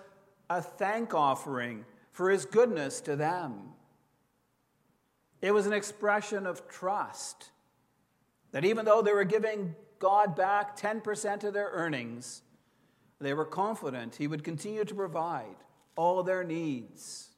a 0.49 0.63
thank 0.63 1.15
offering 1.15 1.85
for 2.13 2.31
his 2.31 2.47
goodness 2.47 3.01
to 3.03 3.17
them. 3.17 3.75
It 5.43 5.53
was 5.53 5.67
an 5.67 5.73
expression 5.73 6.47
of 6.47 6.69
trust 6.69 7.51
that 8.53 8.65
even 8.65 8.85
though 8.85 9.03
they 9.03 9.13
were 9.13 9.25
giving 9.25 9.75
God 9.99 10.35
back 10.35 10.79
10% 10.79 11.45
of 11.45 11.53
their 11.53 11.69
earnings, 11.73 12.43
they 13.21 13.35
were 13.35 13.45
confident 13.45 14.17
He 14.17 14.27
would 14.27 14.45
continue 14.45 14.85
to 14.85 14.95
provide 14.95 15.57
all 15.97 16.23
their 16.23 16.45
needs. 16.45 17.31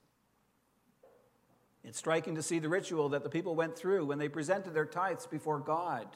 It's 1.85 1.99
striking 1.99 2.35
to 2.35 2.43
see 2.43 2.59
the 2.59 2.69
ritual 2.69 3.09
that 3.11 3.23
the 3.23 3.31
people 3.31 3.55
went 3.55 3.77
through 3.77 4.05
when 4.05 4.19
they 4.19 4.29
presented 4.29 4.75
their 4.75 4.85
tithes 4.85 5.27
before 5.27 5.59
God. 5.59 6.07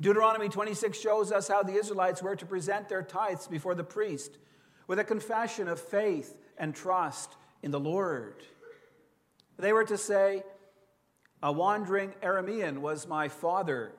Deuteronomy 0.00 0.48
26 0.48 0.98
shows 0.98 1.30
us 1.30 1.48
how 1.48 1.62
the 1.62 1.74
Israelites 1.74 2.22
were 2.22 2.34
to 2.36 2.46
present 2.46 2.88
their 2.88 3.02
tithes 3.02 3.46
before 3.46 3.74
the 3.74 3.84
priest 3.84 4.38
with 4.86 4.98
a 4.98 5.04
confession 5.04 5.68
of 5.68 5.78
faith 5.78 6.34
and 6.56 6.74
trust 6.74 7.36
in 7.62 7.70
the 7.70 7.80
Lord. 7.80 8.42
They 9.58 9.72
were 9.72 9.84
to 9.84 9.98
say, 9.98 10.44
a 11.42 11.52
wandering 11.52 12.14
Aramean 12.22 12.78
was 12.78 13.06
my 13.06 13.28
father. 13.28 13.92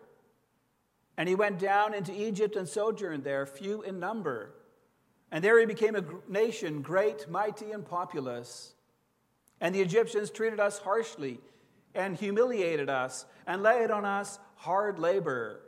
And 1.15 1.29
he 1.29 1.35
went 1.35 1.59
down 1.59 1.93
into 1.93 2.11
Egypt 2.11 2.55
and 2.55 2.67
sojourned 2.67 3.23
there, 3.23 3.45
few 3.45 3.83
in 3.83 3.99
number. 3.99 4.54
And 5.31 5.43
there 5.43 5.59
he 5.59 5.65
became 5.65 5.95
a 5.95 6.03
nation 6.27 6.81
great, 6.81 7.29
mighty, 7.29 7.71
and 7.71 7.85
populous. 7.85 8.73
And 9.59 9.73
the 9.73 9.81
Egyptians 9.81 10.29
treated 10.29 10.59
us 10.59 10.79
harshly 10.79 11.39
and 11.93 12.15
humiliated 12.15 12.89
us 12.89 13.25
and 13.47 13.63
laid 13.63 13.91
on 13.91 14.05
us 14.05 14.39
hard 14.55 14.99
labor. 14.99 15.61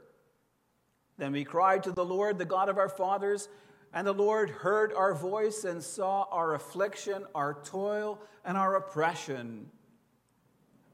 Then 1.17 1.31
we 1.31 1.43
cried 1.43 1.83
to 1.83 1.91
the 1.91 2.05
Lord, 2.05 2.37
the 2.37 2.45
God 2.45 2.69
of 2.69 2.77
our 2.77 2.89
fathers, 2.89 3.49
and 3.93 4.05
the 4.05 4.13
Lord 4.13 4.49
heard 4.49 4.93
our 4.93 5.13
voice 5.13 5.63
and 5.63 5.81
saw 5.81 6.23
our 6.31 6.53
affliction, 6.53 7.25
our 7.33 7.55
toil, 7.63 8.19
and 8.45 8.57
our 8.57 8.75
oppression. 8.75 9.71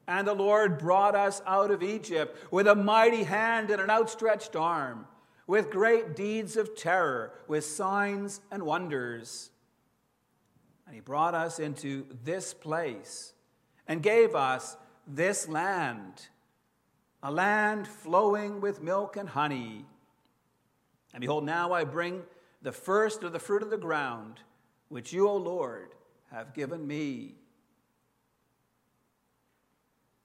And 0.06 0.26
the 0.26 0.34
Lord 0.34 0.78
brought 0.78 1.14
us 1.14 1.42
out 1.46 1.70
of 1.70 1.82
Egypt 1.82 2.36
with 2.50 2.66
a 2.66 2.74
mighty 2.74 3.24
hand 3.24 3.70
and 3.70 3.80
an 3.80 3.90
outstretched 3.90 4.54
arm, 4.54 5.06
with 5.46 5.70
great 5.70 6.16
deeds 6.16 6.56
of 6.56 6.76
terror, 6.76 7.32
with 7.48 7.64
signs 7.64 8.40
and 8.50 8.62
wonders. 8.62 9.50
And 10.86 10.94
He 10.94 11.00
brought 11.00 11.34
us 11.34 11.58
into 11.58 12.06
this 12.24 12.54
place 12.54 13.32
and 13.86 14.02
gave 14.02 14.34
us 14.34 14.76
this 15.06 15.48
land, 15.48 16.28
a 17.22 17.30
land 17.30 17.86
flowing 17.86 18.60
with 18.60 18.82
milk 18.82 19.16
and 19.16 19.28
honey. 19.28 19.84
And 21.12 21.20
behold, 21.20 21.44
now 21.44 21.72
I 21.72 21.84
bring 21.84 22.22
the 22.62 22.72
first 22.72 23.22
of 23.22 23.32
the 23.32 23.38
fruit 23.38 23.62
of 23.62 23.70
the 23.70 23.76
ground, 23.76 24.40
which 24.88 25.12
you, 25.12 25.28
O 25.28 25.36
Lord, 25.36 25.90
have 26.32 26.54
given 26.54 26.86
me. 26.86 27.34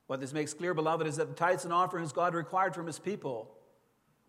What 0.07 0.21
this 0.21 0.33
makes 0.33 0.53
clear, 0.53 0.73
beloved, 0.73 1.05
is 1.05 1.17
that 1.17 1.27
the 1.27 1.35
tithes 1.35 1.65
and 1.65 1.73
offerings 1.73 2.11
God 2.11 2.33
required 2.33 2.73
from 2.73 2.87
his 2.87 2.97
people 2.97 3.51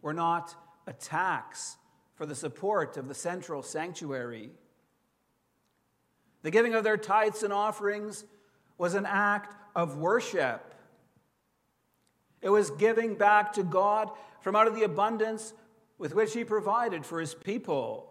were 0.03 0.13
not 0.13 0.55
a 0.91 0.93
tax 0.93 1.79
for 2.15 2.27
the 2.27 2.35
support 2.35 2.99
of 2.99 3.09
the 3.09 3.15
central 3.15 3.63
sanctuary. 3.63 4.51
The 6.43 6.51
giving 6.51 6.75
of 6.75 6.85
their 6.85 6.99
tithes 6.99 7.43
and 7.43 7.53
offerings 7.53 8.25
was 8.77 8.93
an 8.93 9.07
act 9.07 9.57
of 9.75 9.97
worship. 9.97 10.75
It 12.43 12.51
was 12.51 12.71
giving 12.71 13.15
back 13.15 13.55
to 13.55 13.63
God 13.63 14.11
from 14.43 14.55
out 14.55 14.67
of 14.67 14.75
the 14.75 14.83
abundance 14.83 15.55
with 15.97 16.15
which 16.15 16.35
He 16.35 16.45
provided 16.45 17.07
for 17.07 17.21
His 17.21 17.35
people. 17.35 18.07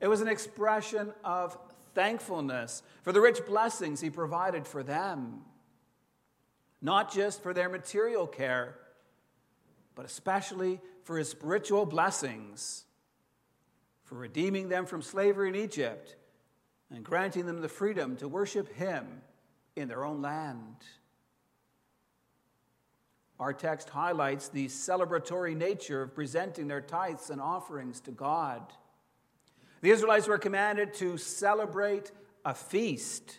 It 0.00 0.06
was 0.06 0.20
an 0.20 0.28
expression 0.28 1.12
of 1.24 1.58
thankfulness 1.94 2.84
for 3.02 3.12
the 3.12 3.20
rich 3.20 3.44
blessings 3.44 4.00
He 4.00 4.10
provided 4.10 4.68
for 4.68 4.84
them 4.84 5.42
not 6.80 7.12
just 7.12 7.42
for 7.42 7.52
their 7.52 7.68
material 7.68 8.26
care, 8.26 8.76
but 9.94 10.04
especially 10.04 10.80
for 11.08 11.16
his 11.16 11.30
spiritual 11.30 11.86
blessings, 11.86 12.84
for 14.04 14.16
redeeming 14.16 14.68
them 14.68 14.84
from 14.84 15.00
slavery 15.00 15.48
in 15.48 15.56
Egypt 15.56 16.16
and 16.90 17.02
granting 17.02 17.46
them 17.46 17.62
the 17.62 17.68
freedom 17.68 18.14
to 18.14 18.28
worship 18.28 18.70
him 18.74 19.22
in 19.74 19.88
their 19.88 20.04
own 20.04 20.20
land. 20.20 20.76
Our 23.40 23.54
text 23.54 23.88
highlights 23.88 24.50
the 24.50 24.66
celebratory 24.66 25.56
nature 25.56 26.02
of 26.02 26.14
presenting 26.14 26.68
their 26.68 26.82
tithes 26.82 27.30
and 27.30 27.40
offerings 27.40 28.00
to 28.00 28.10
God. 28.10 28.70
The 29.80 29.90
Israelites 29.90 30.28
were 30.28 30.36
commanded 30.36 30.92
to 30.96 31.16
celebrate 31.16 32.12
a 32.44 32.52
feast 32.52 33.38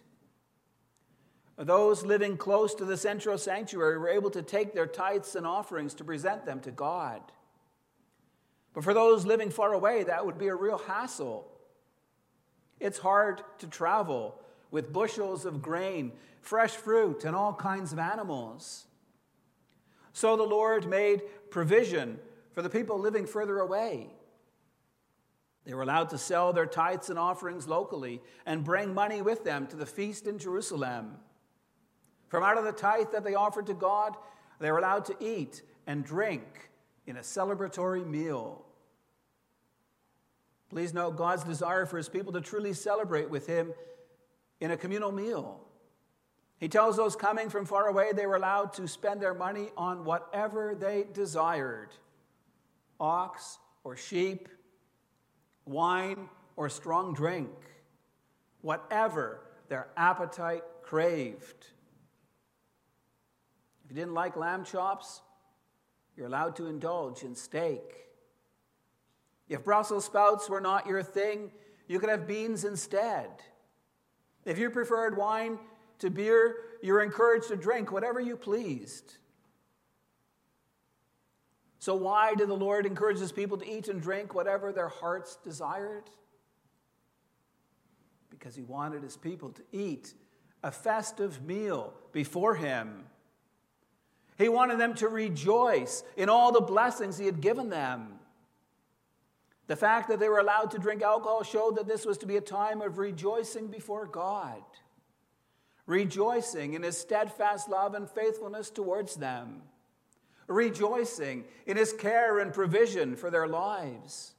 those 1.66 2.06
living 2.06 2.38
close 2.38 2.74
to 2.76 2.86
the 2.86 2.96
central 2.96 3.38
sanctuary 3.38 3.98
were 3.98 4.08
able 4.08 4.30
to 4.32 4.42
take 4.42 4.74
their 4.74 4.88
tithes 4.88 5.36
and 5.36 5.46
offerings 5.46 5.94
to 5.96 6.06
present 6.06 6.46
them 6.46 6.62
to 6.62 6.72
God. 6.72 7.22
But 8.80 8.86
for 8.86 8.94
those 8.94 9.26
living 9.26 9.50
far 9.50 9.74
away, 9.74 10.04
that 10.04 10.26
would 10.26 10.38
be 10.38 10.48
a 10.48 10.56
real 10.56 10.78
hassle. 10.78 11.46
It's 12.80 12.98
hard 12.98 13.42
to 13.58 13.68
travel 13.68 14.40
with 14.72 14.94
bushels 14.94 15.44
of 15.44 15.62
grain, 15.62 16.14
fresh 16.40 16.72
fruit, 16.72 17.26
and 17.26 17.36
all 17.36 17.54
kinds 17.54 17.92
of 17.92 18.00
animals. 18.00 18.86
So 20.14 20.38
the 20.38 20.44
Lord 20.44 20.88
made 20.88 21.24
provision 21.50 22.20
for 22.54 22.62
the 22.62 22.70
people 22.70 22.98
living 22.98 23.26
further 23.26 23.60
away. 23.60 24.12
They 25.66 25.74
were 25.74 25.84
allowed 25.84 26.12
to 26.12 26.18
sell 26.18 26.54
their 26.54 26.66
tithes 26.66 27.10
and 27.10 27.20
offerings 27.20 27.68
locally 27.68 28.22
and 28.46 28.64
bring 28.64 28.94
money 28.94 29.22
with 29.22 29.44
them 29.44 29.68
to 29.68 29.76
the 29.76 29.86
feast 29.86 30.26
in 30.26 30.40
Jerusalem. 30.40 31.18
From 32.30 32.46
out 32.46 32.58
of 32.58 32.64
the 32.64 32.72
tithe 32.72 33.12
that 33.12 33.26
they 33.26 33.36
offered 33.36 33.66
to 33.66 33.74
God, 33.74 34.16
They 34.62 34.72
were 34.72 34.78
allowed 34.78 35.04
to 35.06 35.18
eat 35.20 35.64
and 35.86 36.06
drink 36.06 36.70
in 37.06 37.18
a 37.18 37.22
celebratory 37.22 38.08
meal. 38.08 38.66
Please 40.70 40.94
note 40.94 41.18
God's 41.18 41.44
desire 41.44 41.86
for 41.86 41.98
his 41.98 42.10
people 42.10 42.32
to 42.34 42.42
truly 42.42 42.74
celebrate 42.74 43.30
with 43.30 43.48
him 43.48 43.74
in 44.60 44.72
a 44.72 44.78
communal 44.78 45.12
meal. 45.12 45.62
He 46.60 46.68
tells 46.68 46.98
those 46.98 47.16
coming 47.16 47.50
from 47.50 47.66
far 47.66 47.88
away 47.88 48.12
they 48.14 48.26
were 48.26 48.36
allowed 48.36 48.74
to 48.74 48.88
spend 48.88 49.22
their 49.22 49.34
money 49.34 49.70
on 49.78 50.04
whatever 50.04 50.76
they 50.76 51.06
desired 51.14 51.90
ox 53.00 53.58
or 53.86 53.96
sheep, 53.96 54.50
wine 55.66 56.28
or 56.58 56.68
strong 56.68 57.14
drink, 57.14 57.50
whatever 58.62 59.40
their 59.70 59.88
appetite 59.96 60.64
craved. 60.84 61.66
If 63.86 63.92
you 63.92 63.96
didn't 63.96 64.14
like 64.14 64.36
lamb 64.36 64.66
chops, 64.66 65.22
you're 66.18 66.28
allowed 66.28 66.58
to 66.58 66.68
indulge 66.68 67.24
in 67.24 67.36
steak. 67.36 68.09
If 69.50 69.64
Brussels 69.64 70.06
sprouts 70.06 70.48
were 70.48 70.62
not 70.62 70.86
your 70.86 71.04
thing, 71.04 71.52
you 71.88 72.00
could 72.00 72.10
have 72.10 72.28
beans 72.28 72.64
instead. 72.64 73.30
If 74.46 74.60
you 74.60 74.70
preferred 74.70 75.18
wine 75.18 75.58
to 76.00 76.10
beer, 76.10 76.56
you're 76.82 77.02
encouraged 77.02 77.50
to 77.50 77.56
drink 77.56 77.92
whatever 77.92 78.20
you 78.20 78.38
pleased. 78.38 79.18
So, 81.80 81.96
why 81.96 82.36
did 82.36 82.50
the 82.50 82.56
Lord 82.56 82.86
encourage 82.86 83.20
his 83.20 83.32
people 83.32 83.58
to 83.58 83.68
eat 83.68 83.88
and 83.88 84.02
drink 84.02 84.36
whatever 84.36 84.72
their 84.72 84.90
hearts 84.90 85.38
desired? 85.44 86.10
Because 88.30 88.56
he 88.56 88.64
wanted 88.64 89.02
his 89.02 89.18
people 89.18 89.50
to 89.50 89.64
eat 89.72 90.14
a 90.62 90.72
festive 90.72 91.42
meal 91.44 91.94
before 92.12 92.56
him. 92.56 93.06
He 94.38 94.50
wanted 94.50 94.80
them 94.80 94.94
to 94.96 95.08
rejoice 95.08 96.04
in 96.16 96.30
all 96.30 96.52
the 96.52 96.62
blessings 96.62 97.18
he 97.18 97.26
had 97.26 97.42
given 97.42 97.70
them. 97.70 98.19
The 99.70 99.76
fact 99.76 100.10
that 100.10 100.20
they 100.20 100.30
were 100.30 100.40
allowed 100.40 100.72
to 100.72 100.80
drink 100.80 101.04
alcohol 101.04 101.44
showed 101.44 101.76
that 101.76 101.88
this 101.88 102.04
was 102.04 102.18
to 102.18 102.26
be 102.26 102.38
a 102.38 102.42
time 102.42 102.82
of 102.82 102.98
rejoicing 102.98 103.68
before 103.68 104.08
God, 104.08 104.64
rejoicing 105.86 106.74
in 106.74 106.82
his 106.82 106.98
steadfast 106.98 107.70
love 107.70 107.94
and 107.94 108.10
faithfulness 108.10 108.72
towards 108.72 109.14
them, 109.14 109.62
rejoicing 110.48 111.46
in 111.68 111.78
his 111.78 111.94
care 111.94 112.40
and 112.40 112.52
provision 112.52 113.16
for 113.16 113.30
their 113.30 113.48
lives, 113.48 114.34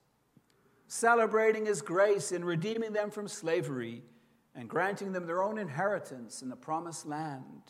celebrating 0.88 1.64
his 1.64 1.80
grace 1.80 2.32
in 2.32 2.44
redeeming 2.44 2.92
them 2.92 3.12
from 3.12 3.28
slavery 3.28 4.02
and 4.56 4.68
granting 4.68 5.12
them 5.12 5.28
their 5.28 5.44
own 5.44 5.58
inheritance 5.58 6.42
in 6.42 6.48
the 6.48 6.56
promised 6.56 7.06
land. 7.06 7.62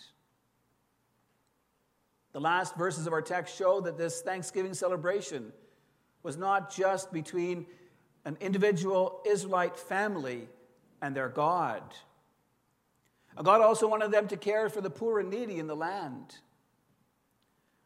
The 2.32 2.40
last 2.40 2.74
verses 2.76 3.06
of 3.06 3.12
our 3.12 3.20
text 3.20 3.54
show 3.54 3.82
that 3.82 3.98
this 3.98 4.22
Thanksgiving 4.22 4.72
celebration 4.72 5.52
was 6.22 6.36
not 6.36 6.74
just 6.74 7.12
between 7.12 7.66
an 8.24 8.36
individual 8.40 9.20
Israelite 9.26 9.76
family 9.76 10.48
and 11.00 11.14
their 11.14 11.28
God. 11.28 11.82
God 13.42 13.60
also 13.60 13.88
wanted 13.88 14.10
them 14.10 14.28
to 14.28 14.36
care 14.36 14.68
for 14.68 14.80
the 14.80 14.90
poor 14.90 15.18
and 15.18 15.30
needy 15.30 15.58
in 15.58 15.66
the 15.66 15.76
land. 15.76 16.36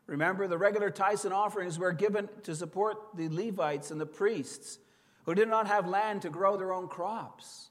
Remember, 0.07 0.47
the 0.47 0.59
regular 0.59 0.91
tithes 0.91 1.25
and 1.25 1.33
offerings 1.33 1.79
were 1.79 1.93
given 1.93 2.29
to 2.43 2.55
support 2.55 2.99
the 3.14 3.29
Levites 3.29 3.91
and 3.91 4.00
the 4.00 4.07
priests 4.07 4.79
who 5.25 5.35
did 5.35 5.49
not 5.49 5.67
have 5.67 5.88
land 5.88 6.23
to 6.23 6.31
grow 6.31 6.57
their 6.57 6.73
own 6.73 6.88
crops. 6.88 7.71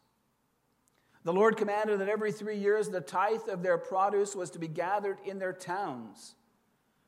The 1.24 1.34
Lord 1.34 1.58
commanded 1.58 2.00
that 2.00 2.10
every 2.10 2.32
three 2.32 2.58
years 2.58 2.89
the 2.89 3.01
tithe 3.01 3.48
of 3.50 3.63
their 3.63 3.77
produce 3.77 4.36
was 4.36 4.50
to 4.51 4.60
be 4.60 4.67
gathered 4.67 5.20
in 5.25 5.39
their 5.39 5.53
towns 5.53 6.36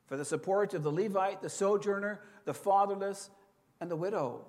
for 0.08 0.16
the 0.16 0.26
support 0.26 0.74
of 0.74 0.84
the 0.84 0.92
Levite, 0.92 1.42
the 1.42 1.50
sojourner, 1.50 2.22
the 2.46 2.54
fatherless, 2.54 3.30
and 3.86 3.92
the 3.92 3.96
widow. 3.96 4.44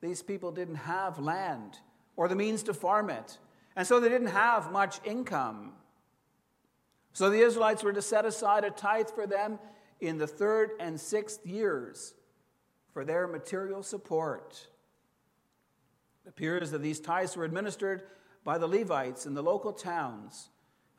These 0.00 0.22
people 0.22 0.52
didn't 0.52 0.76
have 0.76 1.18
land 1.18 1.76
or 2.14 2.28
the 2.28 2.36
means 2.36 2.62
to 2.62 2.72
farm 2.72 3.10
it, 3.10 3.36
and 3.74 3.84
so 3.84 3.98
they 3.98 4.08
didn't 4.08 4.28
have 4.28 4.70
much 4.70 5.00
income. 5.04 5.72
So 7.12 7.28
the 7.28 7.40
Israelites 7.40 7.82
were 7.82 7.92
to 7.92 8.00
set 8.00 8.24
aside 8.24 8.62
a 8.62 8.70
tithe 8.70 9.08
for 9.08 9.26
them 9.26 9.58
in 10.00 10.18
the 10.18 10.26
third 10.28 10.70
and 10.78 11.00
sixth 11.00 11.44
years 11.44 12.14
for 12.92 13.04
their 13.04 13.26
material 13.26 13.82
support. 13.82 14.68
It 16.24 16.28
appears 16.28 16.70
that 16.70 16.80
these 16.80 17.00
tithes 17.00 17.36
were 17.36 17.44
administered 17.44 18.04
by 18.44 18.56
the 18.56 18.68
Levites 18.68 19.26
in 19.26 19.34
the 19.34 19.42
local 19.42 19.72
towns 19.72 20.50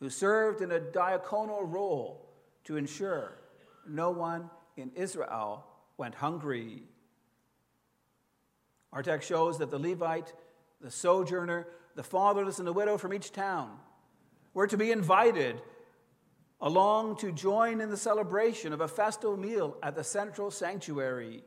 who 0.01 0.09
served 0.09 0.61
in 0.61 0.73
a 0.73 0.79
diaconal 0.81 1.61
role 1.63 2.29
to 2.65 2.75
ensure 2.75 3.37
no 3.87 4.11
one 4.11 4.49
in 4.75 4.91
Israel 4.95 5.65
went 6.01 6.15
hungry. 6.15 6.81
Our 8.91 9.03
text 9.03 9.29
shows 9.29 9.59
that 9.59 9.69
the 9.69 9.77
Levite, 9.77 10.33
the 10.81 10.89
sojourner, 10.89 11.67
the 11.93 12.01
fatherless, 12.01 12.57
and 12.57 12.67
the 12.67 12.73
widow 12.73 12.97
from 12.97 13.13
each 13.13 13.31
town 13.31 13.77
were 14.55 14.65
to 14.65 14.77
be 14.77 14.91
invited 14.91 15.61
along 16.59 17.17
to 17.17 17.31
join 17.31 17.81
in 17.81 17.91
the 17.91 17.97
celebration 17.97 18.73
of 18.73 18.81
a 18.81 18.87
festal 18.87 19.37
meal 19.37 19.77
at 19.83 19.93
the 19.93 20.03
central 20.03 20.49
sanctuary. 20.49 21.43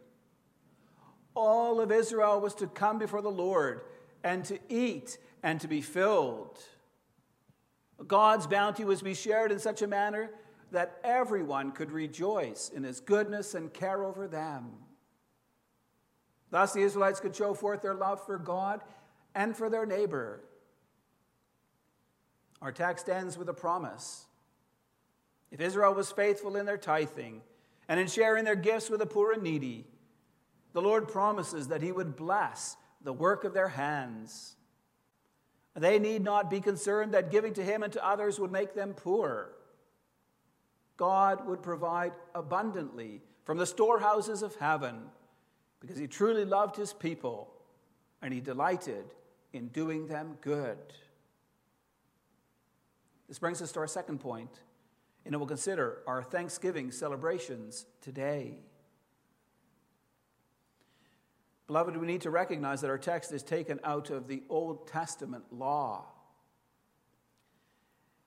All 1.34 1.80
of 1.80 1.90
Israel 1.90 2.40
was 2.40 2.54
to 2.54 2.68
come 2.68 3.00
before 3.00 3.22
the 3.22 3.32
Lord 3.32 3.80
and 4.22 4.44
to 4.44 4.60
eat 4.68 5.18
and 5.42 5.60
to 5.62 5.66
be 5.66 5.80
filled. 5.80 6.60
God's 8.06 8.46
bounty 8.46 8.84
was 8.84 9.00
to 9.00 9.04
be 9.04 9.14
shared 9.14 9.50
in 9.50 9.58
such 9.58 9.82
a 9.82 9.88
manner 9.88 10.30
that 10.72 10.98
everyone 11.04 11.72
could 11.72 11.90
rejoice 11.90 12.70
in 12.74 12.84
his 12.84 13.00
goodness 13.00 13.54
and 13.54 13.72
care 13.72 14.04
over 14.04 14.26
them. 14.26 14.70
Thus, 16.50 16.72
the 16.72 16.82
Israelites 16.82 17.20
could 17.20 17.34
show 17.34 17.54
forth 17.54 17.82
their 17.82 17.94
love 17.94 18.24
for 18.24 18.38
God 18.38 18.80
and 19.34 19.56
for 19.56 19.68
their 19.68 19.86
neighbor. 19.86 20.40
Our 22.62 22.72
text 22.72 23.08
ends 23.08 23.36
with 23.36 23.48
a 23.48 23.54
promise. 23.54 24.26
If 25.50 25.60
Israel 25.60 25.94
was 25.94 26.10
faithful 26.10 26.56
in 26.56 26.66
their 26.66 26.78
tithing 26.78 27.42
and 27.88 28.00
in 28.00 28.06
sharing 28.06 28.44
their 28.44 28.56
gifts 28.56 28.88
with 28.88 29.00
the 29.00 29.06
poor 29.06 29.32
and 29.32 29.42
needy, 29.42 29.86
the 30.72 30.82
Lord 30.82 31.08
promises 31.08 31.68
that 31.68 31.82
He 31.82 31.92
would 31.92 32.16
bless 32.16 32.76
the 33.02 33.12
work 33.12 33.44
of 33.44 33.54
their 33.54 33.68
hands. 33.68 34.56
They 35.74 35.98
need 35.98 36.22
not 36.22 36.50
be 36.50 36.60
concerned 36.60 37.14
that 37.14 37.30
giving 37.30 37.54
to 37.54 37.64
Him 37.64 37.82
and 37.82 37.92
to 37.92 38.06
others 38.06 38.38
would 38.38 38.52
make 38.52 38.74
them 38.74 38.94
poor. 38.94 39.50
God 40.96 41.46
would 41.46 41.62
provide 41.62 42.12
abundantly 42.34 43.22
from 43.44 43.58
the 43.58 43.66
storehouses 43.66 44.42
of 44.42 44.54
heaven 44.56 45.02
because 45.80 45.98
he 45.98 46.06
truly 46.06 46.44
loved 46.44 46.76
his 46.76 46.92
people 46.92 47.52
and 48.22 48.32
he 48.32 48.40
delighted 48.40 49.04
in 49.52 49.68
doing 49.68 50.06
them 50.06 50.36
good. 50.40 50.78
This 53.28 53.38
brings 53.38 53.60
us 53.62 53.72
to 53.72 53.80
our 53.80 53.86
second 53.86 54.18
point, 54.18 54.60
and 55.24 55.34
we'll 55.36 55.46
consider 55.46 55.98
our 56.06 56.22
Thanksgiving 56.22 56.90
celebrations 56.90 57.86
today. 58.00 58.58
Beloved, 61.66 61.96
we 61.96 62.06
need 62.06 62.20
to 62.22 62.30
recognize 62.30 62.82
that 62.82 62.90
our 62.90 62.98
text 62.98 63.32
is 63.32 63.42
taken 63.42 63.80
out 63.84 64.10
of 64.10 64.28
the 64.28 64.42
Old 64.50 64.86
Testament 64.86 65.44
law. 65.50 66.06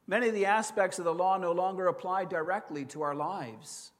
Many 0.08 0.30
of 0.30 0.34
the 0.34 0.46
aspects 0.46 1.00
of 1.00 1.06
the 1.06 1.14
law 1.14 1.38
no 1.38 1.52
longer 1.52 1.88
apply 1.88 2.26
directly 2.26 2.86
to 2.86 3.02
our 3.02 3.14
lives. 3.14 3.92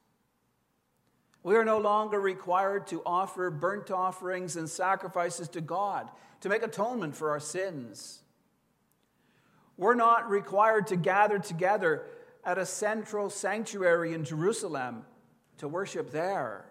We 1.42 1.54
are 1.54 1.64
no 1.64 1.78
longer 1.78 2.18
required 2.18 2.86
to 2.88 3.02
offer 3.04 3.50
burnt 3.50 3.90
offerings 3.90 4.56
and 4.56 4.68
sacrifices 4.68 5.48
to 5.50 5.60
God 5.60 6.10
to 6.40 6.48
make 6.48 6.62
atonement 6.62 7.14
for 7.14 7.30
our 7.30 7.40
sins. 7.40 8.22
We're 9.76 9.94
not 9.94 10.28
required 10.28 10.88
to 10.88 10.96
gather 10.96 11.38
together 11.38 12.06
at 12.44 12.58
a 12.58 12.66
central 12.66 13.30
sanctuary 13.30 14.14
in 14.14 14.24
Jerusalem 14.24 15.04
to 15.58 15.68
worship 15.68 16.10
there. 16.10 16.64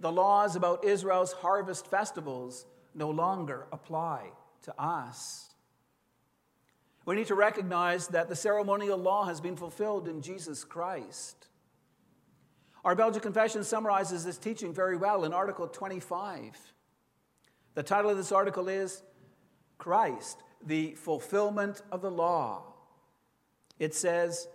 The 0.00 0.12
laws 0.12 0.56
about 0.56 0.84
Israel's 0.84 1.32
harvest 1.32 1.86
festivals 1.86 2.66
no 2.94 3.10
longer 3.10 3.66
apply 3.72 4.30
to 4.62 4.80
us. 4.80 5.50
We 7.06 7.14
need 7.14 7.28
to 7.28 7.36
recognize 7.36 8.08
that 8.08 8.28
the 8.28 8.34
ceremonial 8.34 8.98
law 8.98 9.24
has 9.26 9.40
been 9.40 9.56
fulfilled 9.56 10.08
in 10.08 10.20
Jesus 10.20 10.64
Christ. 10.64 11.46
Our 12.84 12.96
Belgian 12.96 13.22
Confession 13.22 13.62
summarizes 13.62 14.24
this 14.24 14.38
teaching 14.38 14.74
very 14.74 14.96
well 14.96 15.24
in 15.24 15.32
Article 15.32 15.68
25. 15.68 16.56
The 17.74 17.82
title 17.84 18.10
of 18.10 18.16
this 18.16 18.32
article 18.32 18.68
is 18.68 19.02
Christ, 19.78 20.42
the 20.64 20.94
Fulfillment 20.94 21.82
of 21.92 22.02
the 22.02 22.10
Law. 22.10 22.74
It 23.78 23.94
says, 23.94 24.48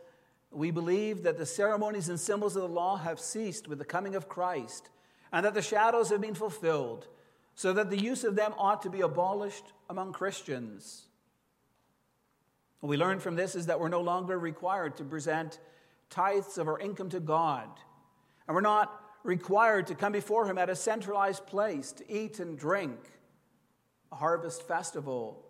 We 0.51 0.71
believe 0.71 1.23
that 1.23 1.37
the 1.37 1.45
ceremonies 1.45 2.09
and 2.09 2.19
symbols 2.19 2.57
of 2.57 2.63
the 2.63 2.67
law 2.67 2.97
have 2.97 3.19
ceased 3.19 3.69
with 3.69 3.79
the 3.79 3.85
coming 3.85 4.15
of 4.15 4.27
Christ, 4.27 4.89
and 5.31 5.45
that 5.45 5.53
the 5.53 5.61
shadows 5.61 6.09
have 6.09 6.19
been 6.19 6.35
fulfilled, 6.35 7.07
so 7.55 7.71
that 7.71 7.89
the 7.89 8.01
use 8.01 8.25
of 8.25 8.35
them 8.35 8.53
ought 8.57 8.81
to 8.81 8.89
be 8.89 9.01
abolished 9.01 9.71
among 9.89 10.11
Christians. 10.11 11.07
What 12.81 12.89
we 12.89 12.97
learn 12.97 13.19
from 13.19 13.35
this 13.35 13.55
is 13.55 13.67
that 13.67 13.79
we're 13.79 13.89
no 13.89 14.01
longer 14.01 14.37
required 14.37 14.97
to 14.97 15.03
present 15.03 15.59
tithes 16.09 16.57
of 16.57 16.67
our 16.67 16.79
income 16.79 17.09
to 17.09 17.19
God. 17.19 17.69
And 18.47 18.55
we're 18.55 18.61
not 18.61 18.99
required 19.23 19.87
to 19.87 19.95
come 19.95 20.11
before 20.11 20.47
Him 20.47 20.57
at 20.57 20.69
a 20.69 20.75
centralized 20.75 21.45
place 21.45 21.91
to 21.93 22.11
eat 22.11 22.39
and 22.39 22.57
drink, 22.57 22.97
a 24.11 24.15
harvest 24.15 24.67
festival. 24.67 25.45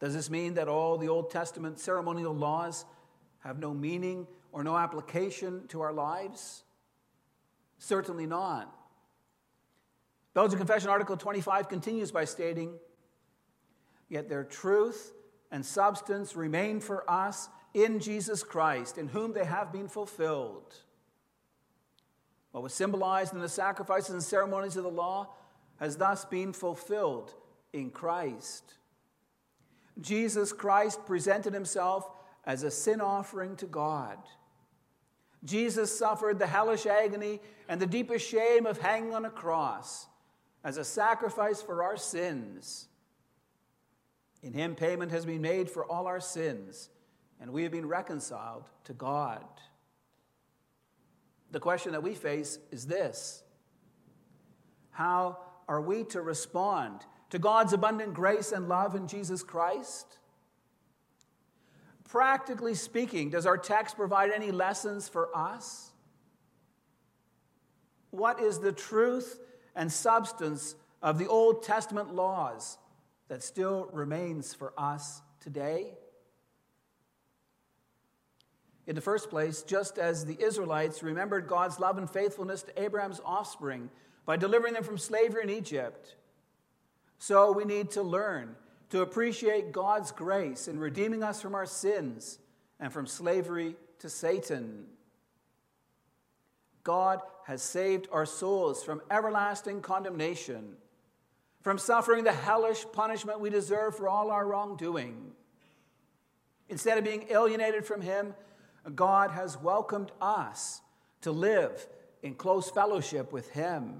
Does 0.00 0.14
this 0.14 0.28
mean 0.28 0.54
that 0.54 0.68
all 0.68 0.98
the 0.98 1.08
Old 1.08 1.30
Testament 1.30 1.78
ceremonial 1.78 2.34
laws 2.34 2.84
have 3.38 3.58
no 3.58 3.72
meaning 3.72 4.26
or 4.50 4.64
no 4.64 4.76
application 4.76 5.66
to 5.68 5.80
our 5.80 5.92
lives? 5.92 6.64
Certainly 7.78 8.26
not. 8.26 8.74
Belgian 10.34 10.58
Confession 10.58 10.90
Article 10.90 11.16
25 11.16 11.68
continues 11.68 12.10
by 12.10 12.24
stating, 12.24 12.74
Yet 14.08 14.28
their 14.28 14.44
truth 14.44 15.12
and 15.50 15.64
substance 15.64 16.36
remain 16.36 16.80
for 16.80 17.08
us 17.10 17.48
in 17.74 18.00
Jesus 18.00 18.42
Christ, 18.42 18.98
in 18.98 19.08
whom 19.08 19.32
they 19.32 19.44
have 19.44 19.72
been 19.72 19.88
fulfilled. 19.88 20.74
What 22.52 22.62
was 22.62 22.72
symbolized 22.72 23.34
in 23.34 23.40
the 23.40 23.48
sacrifices 23.48 24.10
and 24.10 24.22
ceremonies 24.22 24.76
of 24.76 24.84
the 24.84 24.90
law 24.90 25.34
has 25.78 25.96
thus 25.96 26.24
been 26.24 26.52
fulfilled 26.52 27.34
in 27.72 27.90
Christ. 27.90 28.74
Jesus 30.00 30.52
Christ 30.52 31.04
presented 31.04 31.52
himself 31.52 32.08
as 32.44 32.62
a 32.62 32.70
sin 32.70 33.00
offering 33.00 33.56
to 33.56 33.66
God. 33.66 34.18
Jesus 35.44 35.96
suffered 35.96 36.38
the 36.38 36.46
hellish 36.46 36.86
agony 36.86 37.40
and 37.68 37.80
the 37.80 37.86
deepest 37.86 38.26
shame 38.26 38.66
of 38.66 38.78
hanging 38.78 39.14
on 39.14 39.24
a 39.24 39.30
cross 39.30 40.06
as 40.64 40.76
a 40.76 40.84
sacrifice 40.84 41.60
for 41.60 41.82
our 41.82 41.96
sins. 41.96 42.88
In 44.42 44.52
him, 44.52 44.74
payment 44.74 45.10
has 45.12 45.26
been 45.26 45.40
made 45.40 45.70
for 45.70 45.84
all 45.84 46.06
our 46.06 46.20
sins, 46.20 46.88
and 47.40 47.52
we 47.52 47.62
have 47.62 47.72
been 47.72 47.86
reconciled 47.86 48.64
to 48.84 48.92
God. 48.92 49.44
The 51.50 51.60
question 51.60 51.92
that 51.92 52.02
we 52.02 52.14
face 52.14 52.58
is 52.70 52.86
this 52.86 53.42
How 54.90 55.38
are 55.68 55.80
we 55.80 56.04
to 56.04 56.20
respond 56.20 57.00
to 57.30 57.38
God's 57.38 57.72
abundant 57.72 58.14
grace 58.14 58.52
and 58.52 58.68
love 58.68 58.94
in 58.94 59.08
Jesus 59.08 59.42
Christ? 59.42 60.18
Practically 62.08 62.74
speaking, 62.74 63.30
does 63.30 63.46
our 63.46 63.58
text 63.58 63.96
provide 63.96 64.30
any 64.30 64.52
lessons 64.52 65.08
for 65.08 65.28
us? 65.36 65.90
What 68.10 68.40
is 68.40 68.60
the 68.60 68.72
truth 68.72 69.40
and 69.74 69.92
substance 69.92 70.76
of 71.02 71.18
the 71.18 71.26
Old 71.26 71.62
Testament 71.64 72.14
laws 72.14 72.78
that 73.28 73.42
still 73.42 73.88
remains 73.92 74.54
for 74.54 74.72
us 74.78 75.22
today? 75.40 75.94
In 78.86 78.94
the 78.94 79.00
first 79.00 79.30
place, 79.30 79.62
just 79.62 79.98
as 79.98 80.24
the 80.24 80.40
Israelites 80.40 81.02
remembered 81.02 81.48
God's 81.48 81.80
love 81.80 81.98
and 81.98 82.08
faithfulness 82.08 82.62
to 82.62 82.82
Abraham's 82.82 83.20
offspring 83.24 83.90
by 84.24 84.36
delivering 84.36 84.74
them 84.74 84.84
from 84.84 84.98
slavery 84.98 85.42
in 85.42 85.50
Egypt, 85.50 86.14
so 87.18 87.52
we 87.52 87.64
need 87.64 87.90
to 87.92 88.02
learn 88.02 88.54
to 88.90 89.00
appreciate 89.00 89.72
God's 89.72 90.12
grace 90.12 90.68
in 90.68 90.78
redeeming 90.78 91.22
us 91.22 91.42
from 91.42 91.54
our 91.54 91.66
sins 91.66 92.38
and 92.78 92.92
from 92.92 93.06
slavery 93.06 93.74
to 93.98 94.08
Satan. 94.08 94.84
God 96.84 97.20
has 97.46 97.62
saved 97.62 98.06
our 98.12 98.26
souls 98.26 98.84
from 98.84 99.00
everlasting 99.10 99.80
condemnation, 99.80 100.76
from 101.66 101.78
suffering 101.78 102.22
the 102.22 102.30
hellish 102.30 102.86
punishment 102.92 103.40
we 103.40 103.50
deserve 103.50 103.96
for 103.96 104.08
all 104.08 104.30
our 104.30 104.46
wrongdoing. 104.46 105.32
Instead 106.68 106.96
of 106.96 107.02
being 107.02 107.26
alienated 107.28 107.84
from 107.84 108.00
Him, 108.00 108.34
God 108.94 109.32
has 109.32 109.60
welcomed 109.60 110.12
us 110.20 110.80
to 111.22 111.32
live 111.32 111.88
in 112.22 112.36
close 112.36 112.70
fellowship 112.70 113.32
with 113.32 113.50
Him. 113.50 113.96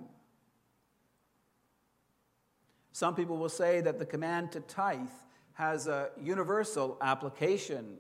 Some 2.93 3.17
people 3.17 3.37
will 3.37 3.49
say 3.49 3.81
that 3.81 3.99
the 3.99 4.07
command 4.07 4.53
to 4.53 4.61
tithe 4.61 5.09
has 5.55 5.89
a 5.89 6.11
universal 6.23 6.97
application 7.01 7.97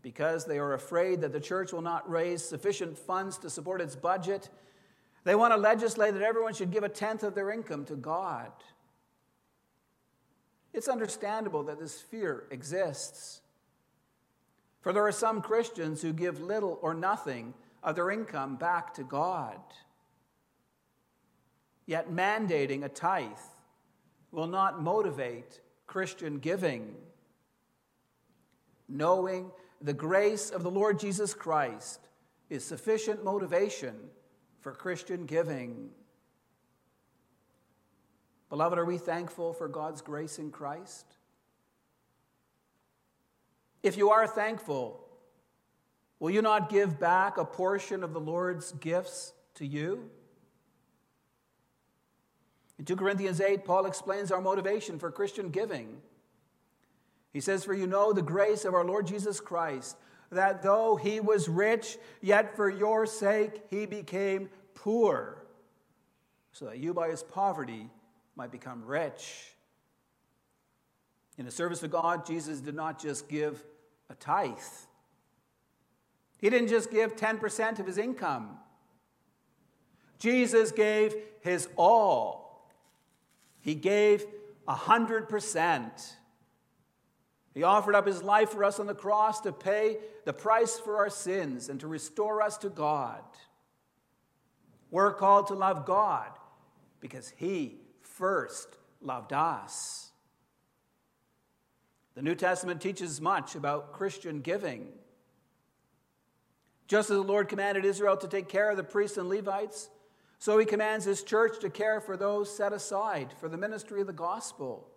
because 0.00 0.46
they 0.46 0.58
are 0.58 0.72
afraid 0.72 1.20
that 1.20 1.34
the 1.34 1.40
church 1.40 1.70
will 1.70 1.82
not 1.82 2.08
raise 2.08 2.42
sufficient 2.42 2.96
funds 2.96 3.36
to 3.36 3.50
support 3.50 3.82
its 3.82 3.94
budget. 3.94 4.48
They 5.24 5.34
want 5.34 5.54
to 5.54 5.58
legislate 5.58 6.14
that 6.14 6.22
everyone 6.22 6.54
should 6.54 6.70
give 6.70 6.84
a 6.84 6.88
tenth 6.88 7.22
of 7.22 7.34
their 7.34 7.50
income 7.50 7.86
to 7.86 7.96
God. 7.96 8.52
It's 10.74 10.88
understandable 10.88 11.62
that 11.64 11.80
this 11.80 12.00
fear 12.00 12.44
exists. 12.50 13.40
For 14.82 14.92
there 14.92 15.06
are 15.06 15.12
some 15.12 15.40
Christians 15.40 16.02
who 16.02 16.12
give 16.12 16.40
little 16.40 16.78
or 16.82 16.92
nothing 16.92 17.54
of 17.82 17.94
their 17.94 18.10
income 18.10 18.56
back 18.56 18.92
to 18.94 19.04
God. 19.04 19.60
Yet 21.86 22.10
mandating 22.10 22.84
a 22.84 22.88
tithe 22.88 23.30
will 24.30 24.46
not 24.46 24.82
motivate 24.82 25.60
Christian 25.86 26.38
giving. 26.38 26.94
Knowing 28.88 29.50
the 29.80 29.92
grace 29.92 30.50
of 30.50 30.62
the 30.62 30.70
Lord 30.70 30.98
Jesus 30.98 31.32
Christ 31.32 32.08
is 32.50 32.64
sufficient 32.64 33.24
motivation 33.24 33.94
for 34.64 34.72
Christian 34.72 35.26
giving. 35.26 35.90
Beloved, 38.48 38.78
are 38.78 38.84
we 38.86 38.96
thankful 38.96 39.52
for 39.52 39.68
God's 39.68 40.00
grace 40.00 40.38
in 40.38 40.50
Christ? 40.50 41.04
If 43.82 43.98
you 43.98 44.08
are 44.08 44.26
thankful, 44.26 45.06
will 46.18 46.30
you 46.30 46.40
not 46.40 46.70
give 46.70 46.98
back 46.98 47.36
a 47.36 47.44
portion 47.44 48.02
of 48.02 48.14
the 48.14 48.20
Lord's 48.20 48.72
gifts 48.72 49.34
to 49.56 49.66
you? 49.66 50.08
In 52.78 52.86
2 52.86 52.96
Corinthians 52.96 53.42
8, 53.42 53.66
Paul 53.66 53.84
explains 53.84 54.32
our 54.32 54.40
motivation 54.40 54.98
for 54.98 55.10
Christian 55.10 55.50
giving. 55.50 55.98
He 57.34 57.40
says, 57.40 57.64
For 57.64 57.74
you 57.74 57.86
know 57.86 58.14
the 58.14 58.22
grace 58.22 58.64
of 58.64 58.72
our 58.72 58.84
Lord 58.84 59.06
Jesus 59.06 59.40
Christ, 59.40 59.98
that 60.30 60.62
though 60.62 60.96
he 60.96 61.20
was 61.20 61.48
rich, 61.48 61.98
yet 62.20 62.56
for 62.56 62.68
your 62.68 63.06
sake 63.06 63.62
he 63.70 63.86
became 63.86 64.48
poor, 64.74 65.44
so 66.52 66.66
that 66.66 66.78
you 66.78 66.94
by 66.94 67.08
his 67.08 67.22
poverty 67.22 67.90
might 68.36 68.50
become 68.50 68.84
rich. 68.84 69.54
In 71.36 71.44
the 71.44 71.50
service 71.50 71.82
of 71.82 71.90
God, 71.90 72.26
Jesus 72.26 72.60
did 72.60 72.74
not 72.74 73.00
just 73.00 73.28
give 73.28 73.64
a 74.10 74.14
tithe, 74.14 74.58
he 76.38 76.50
didn't 76.50 76.68
just 76.68 76.90
give 76.90 77.16
10% 77.16 77.78
of 77.78 77.86
his 77.86 77.96
income. 77.96 78.58
Jesus 80.18 80.72
gave 80.72 81.14
his 81.40 81.68
all. 81.76 82.68
He 83.60 83.74
gave 83.74 84.26
a 84.68 84.74
hundred 84.74 85.28
percent. 85.28 86.16
He 87.54 87.62
offered 87.62 87.94
up 87.94 88.06
his 88.06 88.22
life 88.22 88.50
for 88.50 88.64
us 88.64 88.80
on 88.80 88.86
the 88.86 88.94
cross 88.94 89.40
to 89.42 89.52
pay 89.52 89.98
the 90.24 90.32
price 90.32 90.78
for 90.78 90.96
our 90.96 91.10
sins 91.10 91.68
and 91.68 91.78
to 91.80 91.86
restore 91.86 92.42
us 92.42 92.58
to 92.58 92.68
God. 92.68 93.22
We're 94.90 95.14
called 95.14 95.48
to 95.48 95.54
love 95.54 95.86
God 95.86 96.30
because 97.00 97.32
he 97.36 97.76
first 98.02 98.76
loved 99.00 99.32
us. 99.32 100.10
The 102.14 102.22
New 102.22 102.34
Testament 102.34 102.80
teaches 102.80 103.20
much 103.20 103.54
about 103.54 103.92
Christian 103.92 104.40
giving. 104.40 104.88
Just 106.86 107.10
as 107.10 107.16
the 107.16 107.22
Lord 107.22 107.48
commanded 107.48 107.84
Israel 107.84 108.16
to 108.16 108.28
take 108.28 108.48
care 108.48 108.70
of 108.70 108.76
the 108.76 108.84
priests 108.84 109.16
and 109.16 109.28
Levites, 109.28 109.90
so 110.38 110.58
he 110.58 110.66
commands 110.66 111.04
his 111.04 111.22
church 111.22 111.58
to 111.60 111.70
care 111.70 112.00
for 112.00 112.16
those 112.16 112.54
set 112.54 112.72
aside 112.72 113.32
for 113.40 113.48
the 113.48 113.56
ministry 113.56 114.00
of 114.00 114.06
the 114.06 114.12
gospel. 114.12 114.88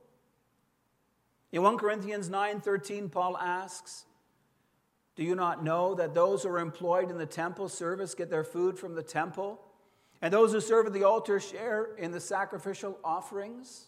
In 1.52 1.62
1 1.62 1.78
Corinthians 1.78 2.30
9:13 2.30 3.10
Paul 3.10 3.38
asks, 3.38 4.06
"Do 5.16 5.24
you 5.24 5.36
not 5.36 5.64
know 5.64 5.96
that 5.96 6.14
those 6.14 6.44
who 6.44 6.50
are 6.50 6.60
employed 6.60 7.10
in 7.10 7.18
the 7.18 7.26
temple 7.26 7.70
service 7.70 8.16
get 8.16 8.30
their 8.30 8.44
food 8.44 8.78
from 8.78 8.96
the 8.96 9.04
temple, 9.04 9.64
and 10.22 10.34
those 10.34 10.52
who 10.52 10.62
serve 10.62 10.88
at 10.88 10.94
the 10.94 11.04
altar 11.04 11.40
share 11.40 11.96
in 11.96 12.12
the 12.12 12.20
sacrificial 12.20 13.00
offerings?" 13.04 13.88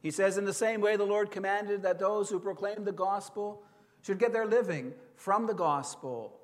He 0.00 0.10
says, 0.10 0.38
In 0.38 0.44
the 0.44 0.54
same 0.54 0.80
way, 0.80 0.96
the 0.96 1.04
Lord 1.04 1.30
commanded 1.30 1.82
that 1.82 1.98
those 1.98 2.30
who 2.30 2.40
proclaim 2.40 2.84
the 2.84 2.92
gospel 2.92 3.62
should 4.02 4.18
get 4.18 4.32
their 4.32 4.46
living 4.46 4.94
from 5.14 5.46
the 5.46 5.54
gospel. 5.54 6.40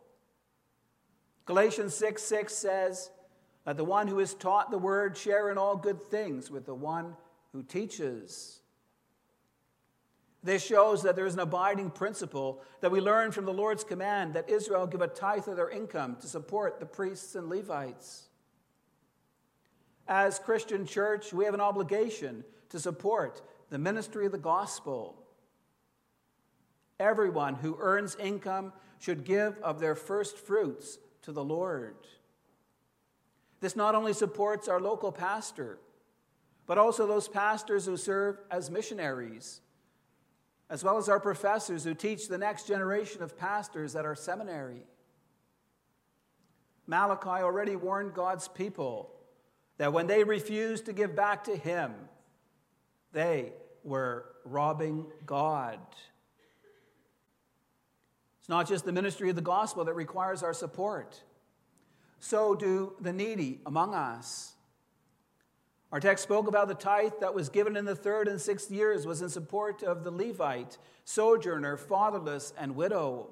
Galatians 1.47 1.95
6 1.95 2.23
6 2.23 2.55
says, 2.55 3.11
let 3.67 3.77
the 3.77 3.85
one 3.85 4.07
who 4.07 4.21
is 4.21 4.33
taught 4.33 4.71
the 4.71 4.79
word 4.79 5.17
share 5.17 5.51
in 5.51 5.59
all 5.59 5.77
good 5.77 6.01
things 6.01 6.51
with 6.51 6.67
the 6.67 6.75
one 6.75 7.17
who 7.53 7.65
teaches. 7.65 8.61
This 10.47 10.65
shows 10.65 11.03
that 11.03 11.17
there 11.17 11.27
is 11.27 11.35
an 11.35 11.41
abiding 11.41 11.91
principle 11.91 12.63
that 12.81 12.93
we 12.93 13.01
learn 13.01 13.33
from 13.33 13.47
the 13.47 13.53
Lord's 13.53 13.83
command 13.83 14.35
that 14.35 14.49
Israel 14.49 14.87
give 14.87 15.01
a 15.01 15.09
tithe 15.09 15.49
of 15.49 15.57
their 15.57 15.71
income 15.71 16.19
to 16.21 16.29
support 16.29 16.79
the 16.79 16.87
priests 16.87 17.35
and 17.35 17.49
Levites. 17.49 18.29
as 20.07 20.39
Christian 20.39 20.87
church, 20.87 21.33
we 21.33 21.45
have 21.47 21.55
an 21.55 21.61
obligation 21.61 22.45
to 22.69 22.79
support 22.79 23.43
the 23.71 23.79
ministry 23.79 24.25
of 24.25 24.31
the 24.31 24.39
gospel. 24.39 25.17
Everyone 27.01 27.57
who 27.57 27.77
earns 27.81 28.15
income 28.15 28.73
should 29.01 29.25
give 29.25 29.59
of 29.65 29.81
their 29.81 29.97
first 29.97 30.39
fruits 30.39 30.99
to 31.23 31.33
the 31.33 31.43
Lord. 31.43 31.97
This 33.59 33.75
not 33.75 33.97
only 33.97 34.13
supports 34.13 34.69
our 34.69 34.81
local 34.81 35.11
pastor, 35.11 35.81
but 36.67 36.79
also 36.79 37.05
those 37.05 37.27
pastors 37.27 37.87
who 37.87 37.97
serve 37.97 38.39
as 38.49 38.71
missionaries, 38.71 39.61
as 40.69 40.83
well 40.83 40.99
as 40.99 41.09
our 41.09 41.21
professors 41.21 41.85
who 41.85 41.95
teach 41.95 42.29
the 42.29 42.39
next 42.39 42.67
generation 42.67 43.23
of 43.23 43.39
pastors 43.39 43.95
at 43.95 44.05
our 44.05 44.15
seminary. 44.15 44.83
Malachi 46.87 47.43
already 47.43 47.77
warned 47.77 48.15
God's 48.15 48.49
people 48.49 49.13
that 49.79 49.93
when 49.93 50.07
they 50.07 50.25
refused 50.25 50.87
to 50.87 50.93
give 50.93 51.15
back 51.15 51.45
to 51.45 51.57
him, 51.57 51.93
they 53.13 53.53
were 53.85 54.27
robbing 54.45 55.07
God. 55.25 55.79
It's 58.41 58.49
not 58.49 58.69
just 58.69 58.85
the 58.85 58.93
ministry 58.93 59.31
of 59.31 59.37
the 59.37 59.43
gospel 59.43 59.85
that 59.85 59.95
requires 59.95 60.43
our 60.43 60.55
support, 60.55 61.21
so 62.19 62.55
do 62.55 62.95
the 63.01 63.13
needy 63.13 63.61
among 63.67 63.95
us. 63.95 64.56
Our 65.97 66.01
text 66.01 66.25
spoke 66.25 66.47
about 66.47 66.69
the 66.69 66.75
tithe 66.75 67.13
that 67.21 67.33
was 67.33 67.49
given 67.49 67.75
in 67.75 67.87
the 67.87 67.97
third 67.97 68.29
and 68.29 68.39
sixth 68.39 68.71
years 68.71 69.07
was 69.07 69.23
in 69.23 69.31
support 69.31 69.83
of 69.83 70.05
the 70.05 70.11
Levite, 70.11 70.77
sojourner, 71.07 71.79
fatherless, 71.79 72.53
and 72.59 72.77
widow. 72.77 73.31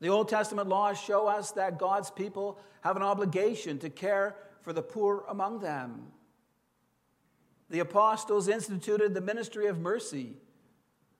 The 0.00 0.08
Old 0.08 0.28
Testament 0.28 0.68
laws 0.68 1.00
show 1.00 1.28
us 1.28 1.52
that 1.52 1.78
God's 1.78 2.10
people 2.10 2.58
have 2.80 2.96
an 2.96 3.04
obligation 3.04 3.78
to 3.78 3.90
care 3.90 4.34
for 4.62 4.72
the 4.72 4.82
poor 4.82 5.24
among 5.28 5.60
them. 5.60 6.08
The 7.70 7.78
apostles 7.78 8.48
instituted 8.48 9.14
the 9.14 9.20
ministry 9.20 9.68
of 9.68 9.78
mercy 9.78 10.32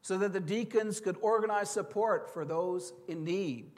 so 0.01 0.19
that 0.19 0.33
the 0.33 0.41
deacons 0.41 0.99
could 0.99 1.19
organize 1.21 1.71
support 1.71 2.35
for 2.35 2.45
those 2.45 2.93
in 3.07 3.23
need. 3.23 3.71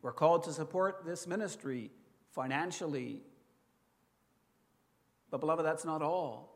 We're 0.00 0.12
called 0.12 0.44
to 0.44 0.54
support 0.54 1.04
this 1.04 1.26
ministry 1.26 1.90
financially. 2.30 3.20
But, 5.30 5.40
beloved, 5.40 5.64
that's 5.64 5.84
not 5.84 6.02
all. 6.02 6.50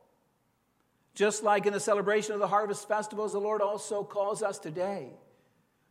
Just 1.14 1.44
like 1.44 1.66
in 1.66 1.72
the 1.72 1.80
celebration 1.80 2.34
of 2.34 2.40
the 2.40 2.48
harvest 2.48 2.88
festivals, 2.88 3.32
the 3.32 3.38
Lord 3.38 3.62
also 3.62 4.02
calls 4.02 4.42
us 4.42 4.58
today 4.58 5.10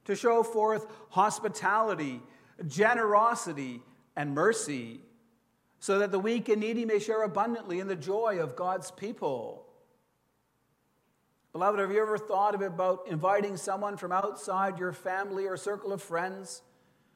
to 0.06 0.16
show 0.16 0.44
forth 0.44 0.86
hospitality, 1.10 2.22
generosity, 2.68 3.82
and 4.16 4.36
mercy 4.36 5.00
so 5.80 6.00
that 6.00 6.12
the 6.12 6.20
weak 6.20 6.50
and 6.50 6.62
needy 6.62 6.86
may 6.86 7.00
share 7.00 7.24
abundantly 7.24 7.80
in 7.80 7.88
the 7.88 7.96
joy 7.96 8.40
of 8.40 8.56
God's 8.56 8.92
people. 8.92 9.66
Beloved, 11.52 11.80
have 11.80 11.92
you 11.92 12.02
ever 12.02 12.18
thought 12.18 12.56
about 12.56 13.06
inviting 13.08 13.58
someone 13.58 13.96
from 13.96 14.12
outside 14.12 14.80
your 14.80 14.92
family 14.92 15.46
or 15.46 15.56
circle 15.56 15.94
of 15.94 16.02
friends 16.02 16.62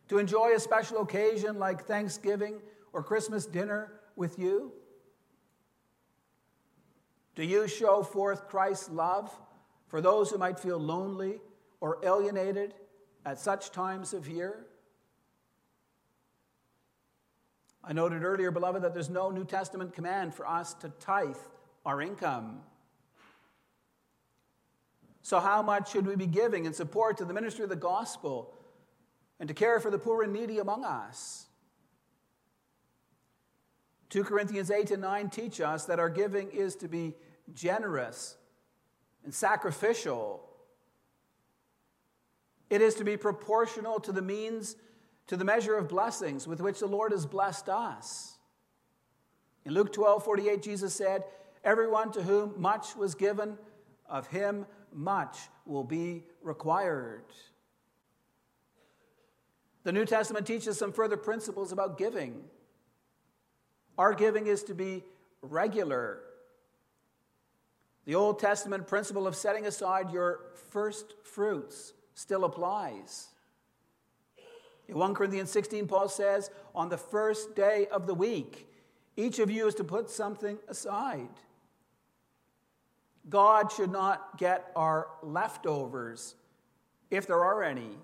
to 0.09 0.17
enjoy 0.17 0.53
a 0.53 0.59
special 0.59 1.01
occasion 1.01 1.59
like 1.59 1.85
Thanksgiving 1.85 2.61
or 2.93 3.03
Christmas 3.03 3.45
dinner 3.45 3.93
with 4.15 4.37
you? 4.37 4.71
Do 7.37 7.45
you 7.45 7.67
show 7.67 8.01
forth 8.01 8.47
Christ's 8.47 8.89
love 8.89 9.31
for 9.89 10.01
those 10.01 10.31
who 10.31 10.39
might 10.39 10.59
feel 10.59 10.79
lonely 10.79 11.39
or 11.79 11.99
alienated 12.03 12.73
at 13.23 13.37
such 13.37 13.69
times 13.69 14.11
of 14.15 14.27
year? 14.27 14.65
I 17.83 17.93
noted 17.93 18.23
earlier, 18.23 18.49
beloved, 18.49 18.81
that 18.81 18.95
there's 18.95 19.11
no 19.11 19.29
New 19.29 19.45
Testament 19.45 19.93
command 19.93 20.33
for 20.33 20.47
us 20.47 20.73
to 20.75 20.89
tithe 20.99 21.37
our 21.85 22.01
income. 22.01 22.61
So, 25.21 25.39
how 25.39 25.61
much 25.61 25.91
should 25.91 26.07
we 26.07 26.15
be 26.15 26.25
giving 26.25 26.65
in 26.65 26.73
support 26.73 27.19
to 27.19 27.25
the 27.25 27.35
ministry 27.35 27.63
of 27.63 27.69
the 27.69 27.75
gospel 27.75 28.51
and 29.39 29.47
to 29.47 29.53
care 29.53 29.79
for 29.79 29.91
the 29.91 29.99
poor 29.99 30.23
and 30.23 30.33
needy 30.33 30.57
among 30.57 30.83
us? 30.83 31.46
2 34.09 34.23
Corinthians 34.23 34.71
8 34.71 34.91
and 34.91 35.01
9 35.01 35.29
teach 35.29 35.59
us 35.59 35.85
that 35.85 35.99
our 35.99 36.09
giving 36.09 36.49
is 36.51 36.75
to 36.77 36.87
be 36.87 37.15
generous 37.53 38.37
and 39.23 39.33
sacrificial. 39.33 40.43
It 42.69 42.81
is 42.81 42.95
to 42.95 43.03
be 43.03 43.17
proportional 43.17 43.99
to 44.01 44.11
the 44.11 44.21
means 44.21 44.75
to 45.27 45.35
the 45.35 45.45
measure 45.45 45.75
of 45.75 45.89
blessings 45.89 46.47
with 46.47 46.61
which 46.61 46.79
the 46.79 46.87
Lord 46.87 47.11
has 47.11 47.25
blessed 47.25 47.69
us. 47.69 48.37
In 49.65 49.73
Luke 49.73 49.91
12 49.91 50.23
48, 50.23 50.61
Jesus 50.61 50.93
said, 50.93 51.23
Everyone 51.63 52.11
to 52.13 52.23
whom 52.23 52.53
much 52.57 52.95
was 52.95 53.13
given, 53.13 53.57
of 54.07 54.27
him 54.27 54.65
much 54.93 55.37
will 55.65 55.83
be 55.83 56.23
required. 56.41 57.25
The 59.83 59.91
New 59.91 60.05
Testament 60.05 60.47
teaches 60.47 60.77
some 60.77 60.93
further 60.93 61.17
principles 61.17 61.73
about 61.73 61.97
giving. 61.97 62.43
Our 63.97 64.13
giving 64.13 64.47
is 64.47 64.63
to 64.63 64.73
be 64.73 65.03
regular. 65.41 66.19
The 68.05 68.15
Old 68.15 68.39
Testament 68.39 68.87
principle 68.87 69.27
of 69.27 69.35
setting 69.35 69.65
aside 69.65 70.11
your 70.11 70.39
first 70.69 71.13
fruits 71.23 71.93
still 72.13 72.45
applies. 72.45 73.29
In 74.87 74.95
1 74.97 75.13
Corinthians 75.13 75.51
16, 75.51 75.87
Paul 75.87 76.07
says, 76.07 76.49
On 76.73 76.89
the 76.89 76.97
first 76.97 77.55
day 77.55 77.87
of 77.91 78.07
the 78.07 78.13
week, 78.13 78.67
each 79.17 79.39
of 79.39 79.51
you 79.51 79.67
is 79.67 79.75
to 79.75 79.83
put 79.83 80.09
something 80.09 80.57
aside. 80.67 81.29
God 83.29 83.71
should 83.71 83.91
not 83.91 84.37
get 84.37 84.71
our 84.75 85.07
leftovers, 85.21 86.35
if 87.11 87.27
there 87.27 87.43
are 87.43 87.63
any. 87.63 87.97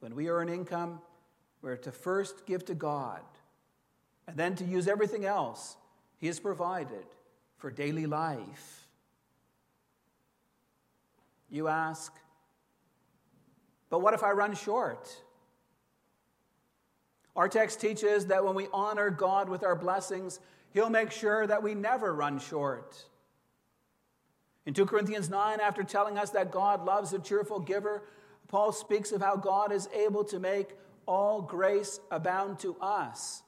When 0.00 0.14
we 0.14 0.28
earn 0.28 0.48
income, 0.48 1.00
we're 1.62 1.76
to 1.76 1.92
first 1.92 2.44
give 2.46 2.64
to 2.66 2.74
God, 2.74 3.22
and 4.26 4.36
then 4.36 4.54
to 4.56 4.64
use 4.64 4.88
everything 4.88 5.24
else 5.24 5.76
He 6.18 6.26
has 6.26 6.40
provided 6.40 7.06
for 7.58 7.70
daily 7.70 8.06
life. 8.06 8.88
You 11.50 11.68
ask, 11.68 12.12
but 13.88 14.00
what 14.00 14.14
if 14.14 14.22
I 14.22 14.32
run 14.32 14.54
short? 14.54 15.08
Our 17.36 17.48
text 17.48 17.80
teaches 17.80 18.26
that 18.26 18.44
when 18.44 18.54
we 18.54 18.66
honor 18.72 19.10
God 19.10 19.48
with 19.48 19.62
our 19.62 19.76
blessings, 19.76 20.40
He'll 20.70 20.90
make 20.90 21.10
sure 21.10 21.46
that 21.46 21.62
we 21.62 21.74
never 21.74 22.14
run 22.14 22.38
short. 22.38 22.96
In 24.66 24.74
2 24.74 24.86
Corinthians 24.86 25.30
9, 25.30 25.60
after 25.60 25.84
telling 25.84 26.18
us 26.18 26.30
that 26.30 26.50
God 26.50 26.84
loves 26.84 27.12
a 27.12 27.18
cheerful 27.18 27.60
giver, 27.60 28.02
Paul 28.48 28.72
speaks 28.72 29.12
of 29.12 29.20
how 29.20 29.36
God 29.36 29.70
is 29.72 29.88
able 29.94 30.24
to 30.24 30.40
make 30.40 30.76
all 31.06 31.40
grace 31.40 32.00
abound 32.10 32.58
to 32.60 32.76
us, 32.80 33.42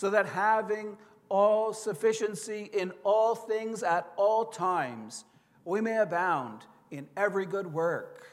so 0.00 0.08
that 0.08 0.24
having 0.24 0.96
all 1.28 1.74
sufficiency 1.74 2.70
in 2.72 2.90
all 3.04 3.34
things 3.34 3.82
at 3.82 4.10
all 4.16 4.46
times, 4.46 5.26
we 5.66 5.82
may 5.82 5.98
abound 5.98 6.64
in 6.90 7.06
every 7.18 7.44
good 7.44 7.70
work. 7.70 8.26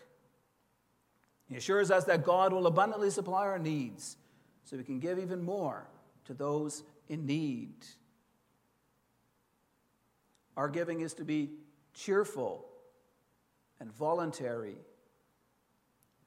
He 1.49 1.57
assures 1.57 1.91
us 1.91 2.05
that 2.05 2.23
God 2.23 2.53
will 2.53 2.67
abundantly 2.67 3.09
supply 3.09 3.41
our 3.41 3.59
needs 3.59 4.15
so 4.63 4.77
we 4.77 4.83
can 4.85 5.01
give 5.01 5.19
even 5.19 5.43
more 5.43 5.89
to 6.23 6.33
those 6.33 6.83
in 7.09 7.25
need. 7.25 7.75
Our 10.55 10.69
giving 10.69 11.01
is 11.01 11.13
to 11.15 11.25
be 11.25 11.49
cheerful 11.93 12.63
and 13.81 13.93
voluntary. 13.93 14.77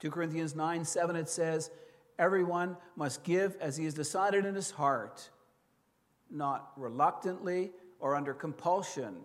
2 0.01 0.11
Corinthians 0.11 0.55
9 0.55 0.85
7, 0.85 1.17
it 1.17 1.31
says, 1.31 1.71
Everyone 2.21 2.77
must 2.97 3.25
give 3.25 3.57
as 3.63 3.79
he 3.79 3.87
has 3.87 3.95
decided 3.95 4.45
in 4.45 4.55
his 4.55 4.71
heart, 4.71 5.31
not 6.31 6.71
reluctantly 6.77 7.73
or 7.99 8.15
under 8.15 8.35
compulsion, 8.35 9.17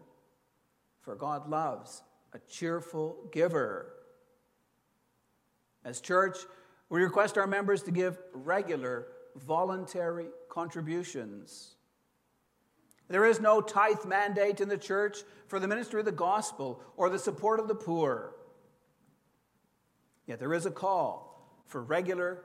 for 1.01 1.13
God 1.13 1.49
loves 1.49 2.01
a 2.31 2.39
cheerful 2.49 3.17
giver. 3.33 3.91
As 5.83 5.99
church, 5.99 6.37
we 6.87 7.03
request 7.03 7.37
our 7.37 7.45
members 7.45 7.83
to 7.83 7.91
give 7.91 8.17
regular 8.31 9.07
voluntary 9.35 10.27
contributions. 10.47 11.75
There 13.09 13.25
is 13.25 13.41
no 13.41 13.59
tithe 13.59 14.05
mandate 14.05 14.61
in 14.61 14.69
the 14.69 14.77
church 14.77 15.17
for 15.47 15.59
the 15.59 15.67
ministry 15.67 15.99
of 15.99 16.05
the 16.05 16.13
gospel 16.13 16.81
or 16.95 17.09
the 17.09 17.19
support 17.19 17.59
of 17.59 17.67
the 17.67 17.75
poor. 17.75 18.35
Yet 20.27 20.39
there 20.39 20.53
is 20.53 20.65
a 20.65 20.71
call 20.71 21.61
for 21.67 21.83
regular, 21.83 22.41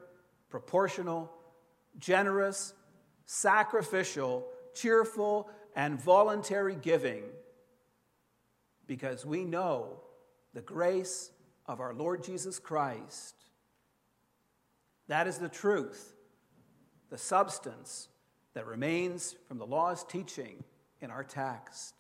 proportional, 0.51 1.33
generous, 1.99 2.75
sacrificial, 3.25 4.47
cheerful, 4.75 5.49
and 5.75 6.01
voluntary 6.01 6.75
giving 6.75 7.23
because 8.87 9.25
we 9.25 9.45
know 9.45 10.01
the 10.53 10.61
grace 10.61 11.31
of 11.67 11.81
our 11.81 11.95
Lord 11.95 12.25
Jesus 12.25 12.59
Christ. 12.59 13.37
That 15.07 15.27
is 15.27 15.39
the 15.39 15.49
truth 15.49 16.15
the 17.11 17.19
substance 17.19 18.09
that 18.55 18.67
remains 18.67 19.35
from 19.49 19.59
the 19.59 19.67
law's 19.67 20.05
teaching 20.05 20.63
in 21.01 21.11
our 21.11 21.25
text. 21.25 21.95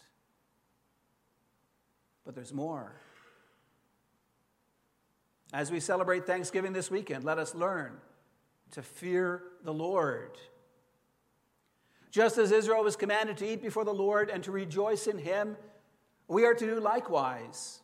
But 2.24 2.36
there's 2.36 2.52
more. 2.52 2.94
As 5.52 5.70
we 5.72 5.80
celebrate 5.80 6.26
Thanksgiving 6.26 6.72
this 6.72 6.90
weekend, 6.90 7.24
let 7.24 7.38
us 7.38 7.54
learn 7.56 7.96
to 8.72 8.82
fear 8.82 9.42
the 9.64 9.72
Lord. 9.72 10.38
Just 12.10 12.38
as 12.38 12.50
Israel 12.50 12.82
was 12.82 12.96
commanded 12.96 13.36
to 13.38 13.48
eat 13.48 13.62
before 13.62 13.84
the 13.84 13.94
Lord 13.94 14.30
and 14.30 14.42
to 14.44 14.50
rejoice 14.50 15.06
in 15.06 15.18
Him, 15.18 15.56
we 16.28 16.44
are 16.44 16.54
to 16.54 16.66
do 16.66 16.80
likewise. 16.80 17.80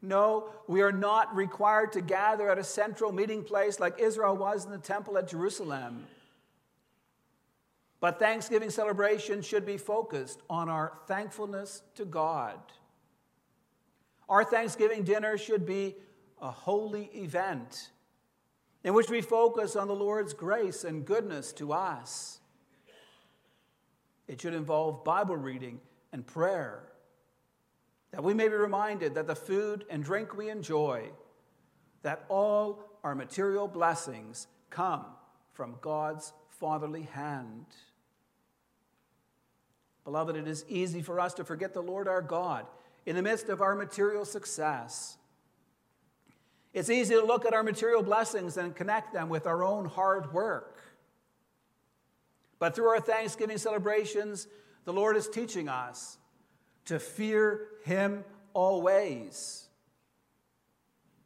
No, 0.00 0.48
we 0.66 0.82
are 0.82 0.92
not 0.92 1.34
required 1.34 1.92
to 1.92 2.00
gather 2.00 2.50
at 2.50 2.58
a 2.58 2.64
central 2.64 3.12
meeting 3.12 3.44
place 3.44 3.78
like 3.78 4.00
Israel 4.00 4.36
was 4.36 4.64
in 4.64 4.72
the 4.72 4.78
temple 4.78 5.16
at 5.16 5.28
Jerusalem. 5.28 6.06
But 8.00 8.18
Thanksgiving 8.18 8.70
celebration 8.70 9.42
should 9.42 9.64
be 9.64 9.76
focused 9.76 10.42
on 10.50 10.68
our 10.68 10.98
thankfulness 11.06 11.82
to 11.94 12.04
God. 12.04 12.58
Our 14.28 14.42
Thanksgiving 14.42 15.04
dinner 15.04 15.38
should 15.38 15.64
be 15.64 15.94
a 16.40 16.50
holy 16.50 17.04
event 17.14 17.90
in 18.84 18.94
which 18.94 19.10
we 19.10 19.20
focus 19.20 19.76
on 19.76 19.88
the 19.88 19.94
Lord's 19.94 20.34
grace 20.34 20.84
and 20.84 21.04
goodness 21.04 21.52
to 21.54 21.72
us. 21.72 22.40
It 24.28 24.40
should 24.40 24.54
involve 24.54 25.04
Bible 25.04 25.36
reading 25.36 25.80
and 26.12 26.26
prayer, 26.26 26.82
that 28.10 28.24
we 28.24 28.34
may 28.34 28.48
be 28.48 28.54
reminded 28.54 29.14
that 29.14 29.26
the 29.26 29.34
food 29.34 29.84
and 29.88 30.02
drink 30.04 30.36
we 30.36 30.50
enjoy, 30.50 31.10
that 32.02 32.24
all 32.28 32.84
our 33.04 33.14
material 33.14 33.68
blessings 33.68 34.46
come 34.70 35.04
from 35.52 35.76
God's 35.80 36.32
fatherly 36.48 37.02
hand. 37.02 37.66
Beloved, 40.04 40.36
it 40.36 40.48
is 40.48 40.64
easy 40.68 41.02
for 41.02 41.20
us 41.20 41.34
to 41.34 41.44
forget 41.44 41.72
the 41.72 41.82
Lord 41.82 42.08
our 42.08 42.22
God 42.22 42.66
in 43.06 43.16
the 43.16 43.22
midst 43.22 43.48
of 43.48 43.60
our 43.60 43.74
material 43.74 44.24
success. 44.24 45.16
It's 46.72 46.88
easy 46.88 47.14
to 47.14 47.24
look 47.24 47.44
at 47.44 47.52
our 47.52 47.62
material 47.62 48.02
blessings 48.02 48.56
and 48.56 48.74
connect 48.74 49.12
them 49.12 49.28
with 49.28 49.46
our 49.46 49.62
own 49.62 49.84
hard 49.84 50.32
work. 50.32 50.80
But 52.58 52.74
through 52.74 52.88
our 52.88 53.00
Thanksgiving 53.00 53.58
celebrations, 53.58 54.46
the 54.84 54.92
Lord 54.92 55.16
is 55.16 55.28
teaching 55.28 55.68
us 55.68 56.16
to 56.86 56.98
fear 56.98 57.68
Him 57.84 58.24
always. 58.54 59.68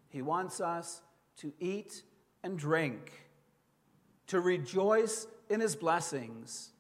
He 0.09 0.23
wants 0.23 0.61
us 0.61 1.03
to 1.39 1.53
eat 1.61 2.03
and 2.43 2.59
drink, 2.59 3.13
to 4.29 4.41
rejoice 4.41 5.27
in 5.49 5.61
His 5.61 5.77
blessings. 5.77 6.71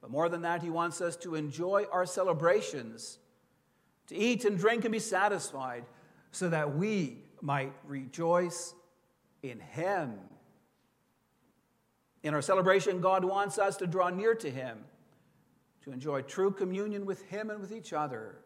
But 0.00 0.10
more 0.10 0.28
than 0.28 0.42
that, 0.42 0.62
He 0.62 0.70
wants 0.70 1.00
us 1.00 1.16
to 1.18 1.34
enjoy 1.34 1.84
our 1.92 2.06
celebrations, 2.06 3.18
to 4.08 4.16
eat 4.16 4.44
and 4.44 4.58
drink 4.58 4.84
and 4.84 4.92
be 4.92 4.98
satisfied, 4.98 5.84
so 6.32 6.48
that 6.48 6.76
we 6.76 7.18
might 7.40 7.72
rejoice 7.84 8.74
in 9.42 9.60
Him. 9.60 10.14
In 12.22 12.34
our 12.34 12.42
celebration, 12.42 13.00
God 13.00 13.24
wants 13.24 13.58
us 13.58 13.76
to 13.78 13.86
draw 13.86 14.10
near 14.10 14.34
to 14.34 14.50
Him, 14.50 14.84
to 15.84 15.92
enjoy 15.92 16.22
true 16.22 16.50
communion 16.50 17.06
with 17.06 17.22
Him 17.26 17.50
and 17.50 17.60
with 17.60 17.72
each 17.72 17.92
other. 17.92 18.40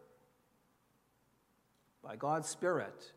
By 2.03 2.15
God's 2.15 2.49
Spirit, 2.49 3.13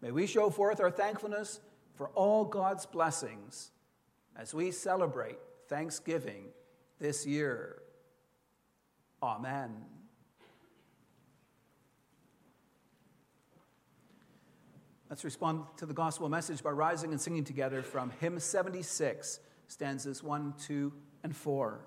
may 0.00 0.10
we 0.10 0.26
show 0.26 0.50
forth 0.50 0.80
our 0.80 0.90
thankfulness 0.90 1.60
for 1.94 2.08
all 2.10 2.44
God's 2.44 2.86
blessings 2.86 3.70
as 4.36 4.52
we 4.52 4.70
celebrate 4.70 5.38
Thanksgiving 5.68 6.46
this 6.98 7.26
year. 7.26 7.82
Amen. 9.22 9.93
Let's 15.14 15.22
respond 15.22 15.62
to 15.76 15.86
the 15.86 15.94
gospel 15.94 16.28
message 16.28 16.60
by 16.60 16.70
rising 16.70 17.12
and 17.12 17.20
singing 17.20 17.44
together 17.44 17.82
from 17.82 18.10
hymn 18.18 18.40
76 18.40 19.38
stanzas 19.68 20.24
1, 20.24 20.54
2, 20.58 20.92
and 21.22 21.36
4. 21.36 21.78